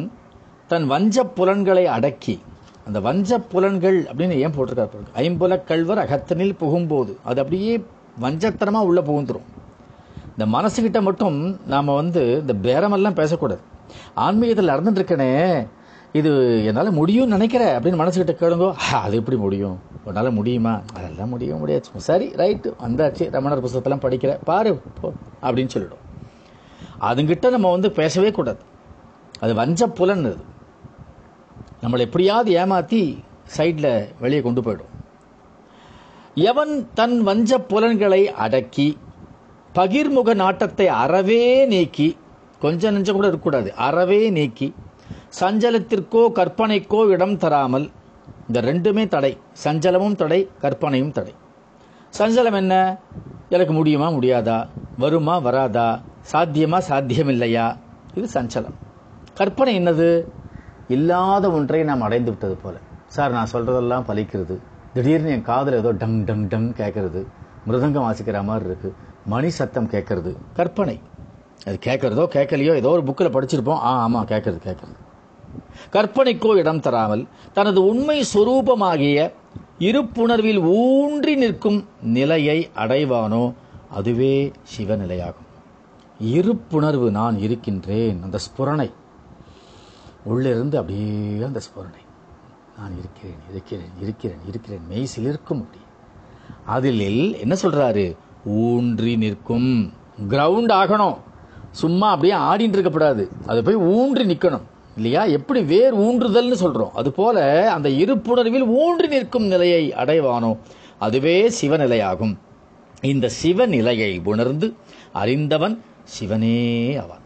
[0.68, 2.40] தன் வஞ்ச புலன்களை அடக்கி
[2.92, 7.74] அந்த வஞ்ச புலன்கள் அப்படின்னு ஏன் போட்டிருக்காரு பாருங்க ஐம்புல கல்வர் அகத்தனில் புகும்போது அது அப்படியே
[8.20, 9.46] வஞ்சத்தனமாக உள்ளே புகுந்துடும்
[10.32, 11.38] இந்த மனசுக்கிட்ட மட்டும்
[11.66, 13.64] நாம் வந்து இந்த பேரமெல்லாம் பேசக்கூடாது
[14.16, 15.30] ஆன்மீகத்தில் நடந்துட்டுருக்கனே
[16.14, 16.32] இது
[16.66, 18.70] என்னால் முடியும்னு நினைக்கிற அப்படின்னு மனசுக்கிட்ட கேளுங்கோ
[19.00, 19.78] அது எப்படி முடியும்
[20.06, 25.08] உன்னால் முடியுமா அதெல்லாம் முடியும் முடியாது சரி ரைட்டு வந்தாச்சு ரமணர் புஸ்தகத்தெல்லாம் படிக்கிற பாரு போ
[25.42, 26.06] அப்படின்னு சொல்லிடும்
[27.04, 28.64] அதுங்கிட்ட நம்ம வந்து பேசவே கூடாது
[29.40, 30.42] அது வஞ்ச புலன் அது
[31.84, 33.02] நம்மளை எப்படியாவது ஏமாற்றி
[33.56, 34.92] சைடில் வெளியே கொண்டு போயிடும்
[36.50, 38.90] எவன் தன் வஞ்ச புலன்களை அடக்கி
[39.76, 41.42] பகிர்முக நாட்டத்தை அறவே
[41.66, 42.08] நீக்கி
[42.62, 44.68] கொஞ்சம் நெஞ்சம் கூட இருக்கக்கூடாது அறவே நீக்கி
[45.40, 47.88] சஞ்சலத்திற்கோ கற்பனைக்கோ இடம் தராமல்
[48.48, 49.34] இந்த ரெண்டுமே தடை
[49.64, 51.34] சஞ்சலமும் தடை கற்பனையும் தடை
[52.18, 52.76] சஞ்சலம் என்ன
[53.50, 54.60] எனக்கு முடியுமா முடியாதா
[54.98, 55.88] வருமா வராதா
[56.32, 57.66] சாத்தியமா சாத்தியமில்லையா
[58.16, 58.78] இது சஞ்சலம்
[59.34, 60.08] கற்பனை என்னது
[60.92, 62.76] இல்லாத ஒன்றை நாம் அடைந்து விட்டது போல
[63.08, 64.56] சார் நான் சொல்கிறதெல்லாம் பலிக்கிறது
[64.94, 67.22] திடீர்னு என் காதில் ஏதோ டம் டம் டம் கேட்கறது
[67.68, 68.90] மிருதங்கம் வாசிக்கிற மாதிரி இருக்கு
[69.28, 70.96] மணி சத்தம் கேட்கறது கற்பனை
[71.66, 75.00] அது கேட்குறதோ கேட்கலையோ ஏதோ ஒரு புக்கில் படிச்சிருப்போம் ஆ ஆமாம் கேட்கறது கேட்குறது
[75.94, 77.24] கற்பனைக்கோ இடம் தராமல்
[77.54, 79.20] தனது உண்மை சுரூபமாகிய
[79.82, 81.80] இருப்புணர்வில் ஊன்றி நிற்கும்
[82.14, 83.44] நிலையை அடைவானோ
[83.92, 84.34] அதுவே
[84.74, 85.48] சிவநிலையாகும்
[86.32, 88.90] இருப்புணர்வு நான் இருக்கின்றேன் அந்த ஸ்புரணை
[90.24, 91.44] உள்ளிருந்து அப்படியே
[91.44, 92.04] அந்த ஸ்மரணை
[92.78, 95.82] நான் இருக்கிறேன் இருக்கிறேன் இருக்கிறேன் இருக்கிறேன் மெய் சிலிர்க்கும் அப்படி
[96.66, 97.06] அதில்
[97.42, 98.06] என்ன சொல்கிறாரு
[98.60, 99.72] ஊன்றி நிற்கும்
[100.30, 101.18] கிரவுண்ட் ஆகணும்
[101.72, 104.68] சும்மா அப்படியே ஆடின்னு இருக்கப்படாது அது போய் ஊன்றி நிற்கணும்
[104.98, 107.38] இல்லையா எப்படி வேர் ஊன்றுதல்னு சொல்கிறோம் அதுபோல
[107.74, 110.52] அந்த இருப்புணர்வில் ஊன்றி நிற்கும் நிலையை அடைவானோ
[111.00, 112.34] அதுவே சிவநிலையாகும்
[113.02, 114.68] இந்த சிவநிலையை உணர்ந்து
[115.14, 115.76] அறிந்தவன்
[116.04, 116.58] சிவனே
[116.96, 117.24] அவன்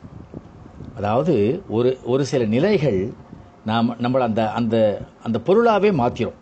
[0.95, 1.63] அதாவது
[1.67, 3.13] ஒரு ஒரு சில நிலைகள்
[3.65, 5.01] நாம் நம்மளை அந்த அந்த
[5.23, 6.39] அந்த பொருளாகவே மாற்றிடும்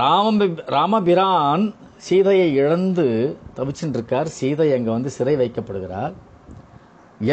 [0.00, 1.74] ராம ராமபிரான்
[1.96, 3.36] சீதையை இழந்து
[3.56, 6.12] தவிச்சுட்டுருக்கார் சீதை அங்கே வந்து சிறை வைக்கப்படுகிறார்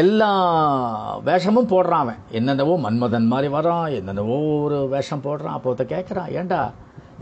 [0.00, 0.30] எல்லா
[1.24, 6.72] வேஷமும் போடுறான் அவன் என்னென்னவோ மன்மதன் மாதிரி வரான் என்னென்னவோ ஒரு வேஷம் போடுறான் அப்போ கேட்குறான் ஏண்டா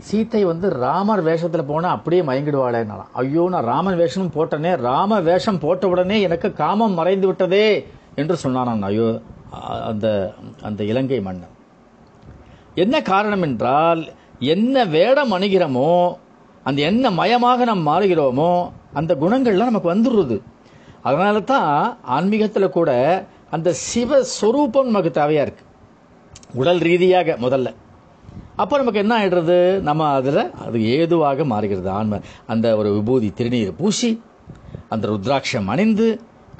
[0.10, 5.88] சீத்தை வந்து ராமர் வேஷத்தில் போனால் அப்படியே மயங்கிடுவாளேனாலாம் ஐயோ நான் ராமன் வேஷமும் போட்டனே ராம வேஷம் போட்ட
[5.88, 7.86] உடனே எனக்கு காமம் மறைந்து விட்டதே
[8.16, 9.08] என்று சொன்னான் அயோ
[9.84, 10.06] அந்த
[10.62, 11.52] அந்த இலங்கை மன்னன்
[12.74, 14.02] என்ன காரணம் என்றால்
[14.46, 15.90] என்ன வேடம் அணுகிறோமோ
[16.64, 18.50] அந்த என்ன மயமாக நாம் மாறுகிறோமோ
[18.92, 20.36] அந்த குணங்கள்லாம் நமக்கு வந்துடுறது
[21.02, 21.70] அதனால தான்
[22.08, 22.90] ஆன்மீகத்தில் கூட
[23.50, 25.70] அந்த சிவ சொரூபம் நமக்கு தேவையாக இருக்குது
[26.54, 27.68] உடல் ரீதியாக முதல்ல
[28.56, 29.58] அப்போ நமக்கு என்ன ஆகிடுறது
[29.80, 32.20] நம்ம அதில் அது ஏதுவாக மாறுகிறது ஆன்ம
[32.46, 34.10] அந்த ஒரு விபூதி திருநீர் பூசி
[34.88, 36.06] அந்த ருத்ராட்சம் அணிந்து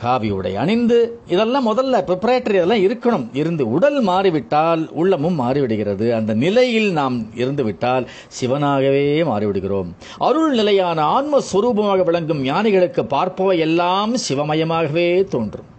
[0.00, 0.97] காவி உடை அணிந்து
[1.27, 8.07] இதெல்லாம் முதல்ல ப்ரிப்பரேட்டரி இதெல்லாம் இருக்கணும் இருந்து உடல் மாறிவிட்டால் உள்ளமும் மாறிவிடுகிறது அந்த நிலையில் நாம் இருந்துவிட்டால்
[8.39, 9.91] சிவனாகவே மாறிவிடுகிறோம்
[10.21, 15.71] அருள் நிலையான ஆன்மஸ்வரூபமாக விளங்கும் ஞானிகளுக்கு பார்ப்பவை எல்லாம் சிவமயமாகவே தோன்றும்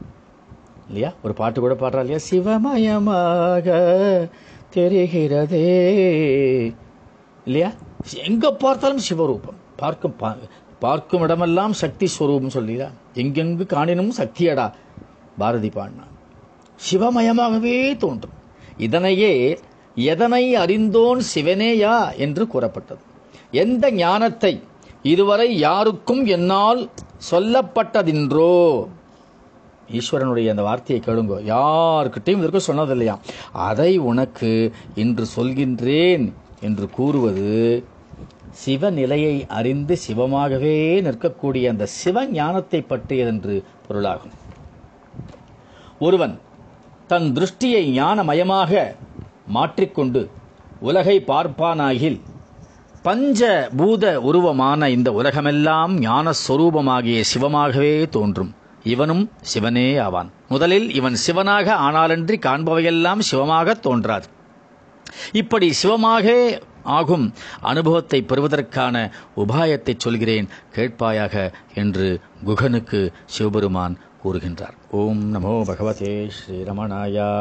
[0.89, 3.67] இல்லையா ஒரு பாட்டு கூட பாடுறா இல்லையா சிவமயமாக
[4.75, 5.67] தெரிகிறதே
[7.47, 7.69] இல்லையா
[8.23, 12.87] எங்கே பார்த்தாலும் சிவரூபம் பார்க்கும் பார்க்கும் இடமெல்லாம் சக்தி ஸ்வரூபம் சொல்லிடா
[13.15, 14.67] எங்கெங்கு காணினும் சக்தியடா
[15.37, 16.11] பாரதி பாடினான்
[16.79, 18.35] சிவமயமாகவே தோன்றும்
[18.77, 19.33] இதனையே
[20.05, 23.03] எதனை அறிந்தோன் சிவனேயா என்று கூறப்பட்டது
[23.53, 24.53] எந்த ஞானத்தை
[25.03, 26.81] இதுவரை யாருக்கும் என்னால்
[27.31, 28.53] சொல்லப்பட்டதின்றோ
[29.91, 33.15] ஈஸ்வரனுடைய அந்த வார்த்தையை கேளுங்கோ யாருக்கிட்டையும் இதற்கு சொன்னதில்லையா
[33.65, 34.51] அதை உனக்கு
[34.95, 36.25] இன்று சொல்கின்றேன்
[36.61, 37.49] என்று கூறுவது
[38.63, 40.75] சிவநிலையை அறிந்து சிவமாகவே
[41.01, 44.35] நிற்கக்கூடிய அந்த சிவ ஞானத்தை பற்றியதென்று பொருளாகும்
[45.99, 46.35] ஒருவன்
[47.07, 48.71] தன் திருஷ்டியை ஞானமயமாக
[49.47, 50.21] மாற்றிக்கொண்டு
[50.81, 52.19] உலகை பார்ப்பானாகில்
[53.03, 53.39] பஞ்ச
[53.75, 58.51] பூத உருவமான இந்த உலகமெல்லாம் ஞானஸ்வரூபமாகிய சிவமாகவே தோன்றும்
[58.83, 64.27] இவனும் சிவனே ஆவான் முதலில் இவன் சிவனாக ஆனாலன்றி காண்பவையெல்லாம் சிவமாக தோன்றாது
[65.33, 66.25] இப்படி சிவமாக
[66.93, 67.25] ஆகும்
[67.61, 68.95] அனுபவத்தை பெறுவதற்கான
[69.37, 71.35] உபாயத்தை சொல்கிறேன் கேட்பாயாக
[71.75, 72.07] என்று
[72.45, 73.01] குகனுக்கு
[73.27, 77.27] சிவபெருமான் கூறுகின்றார் ஓம் நமோ பகவதே ஸ்ரீரமணாயா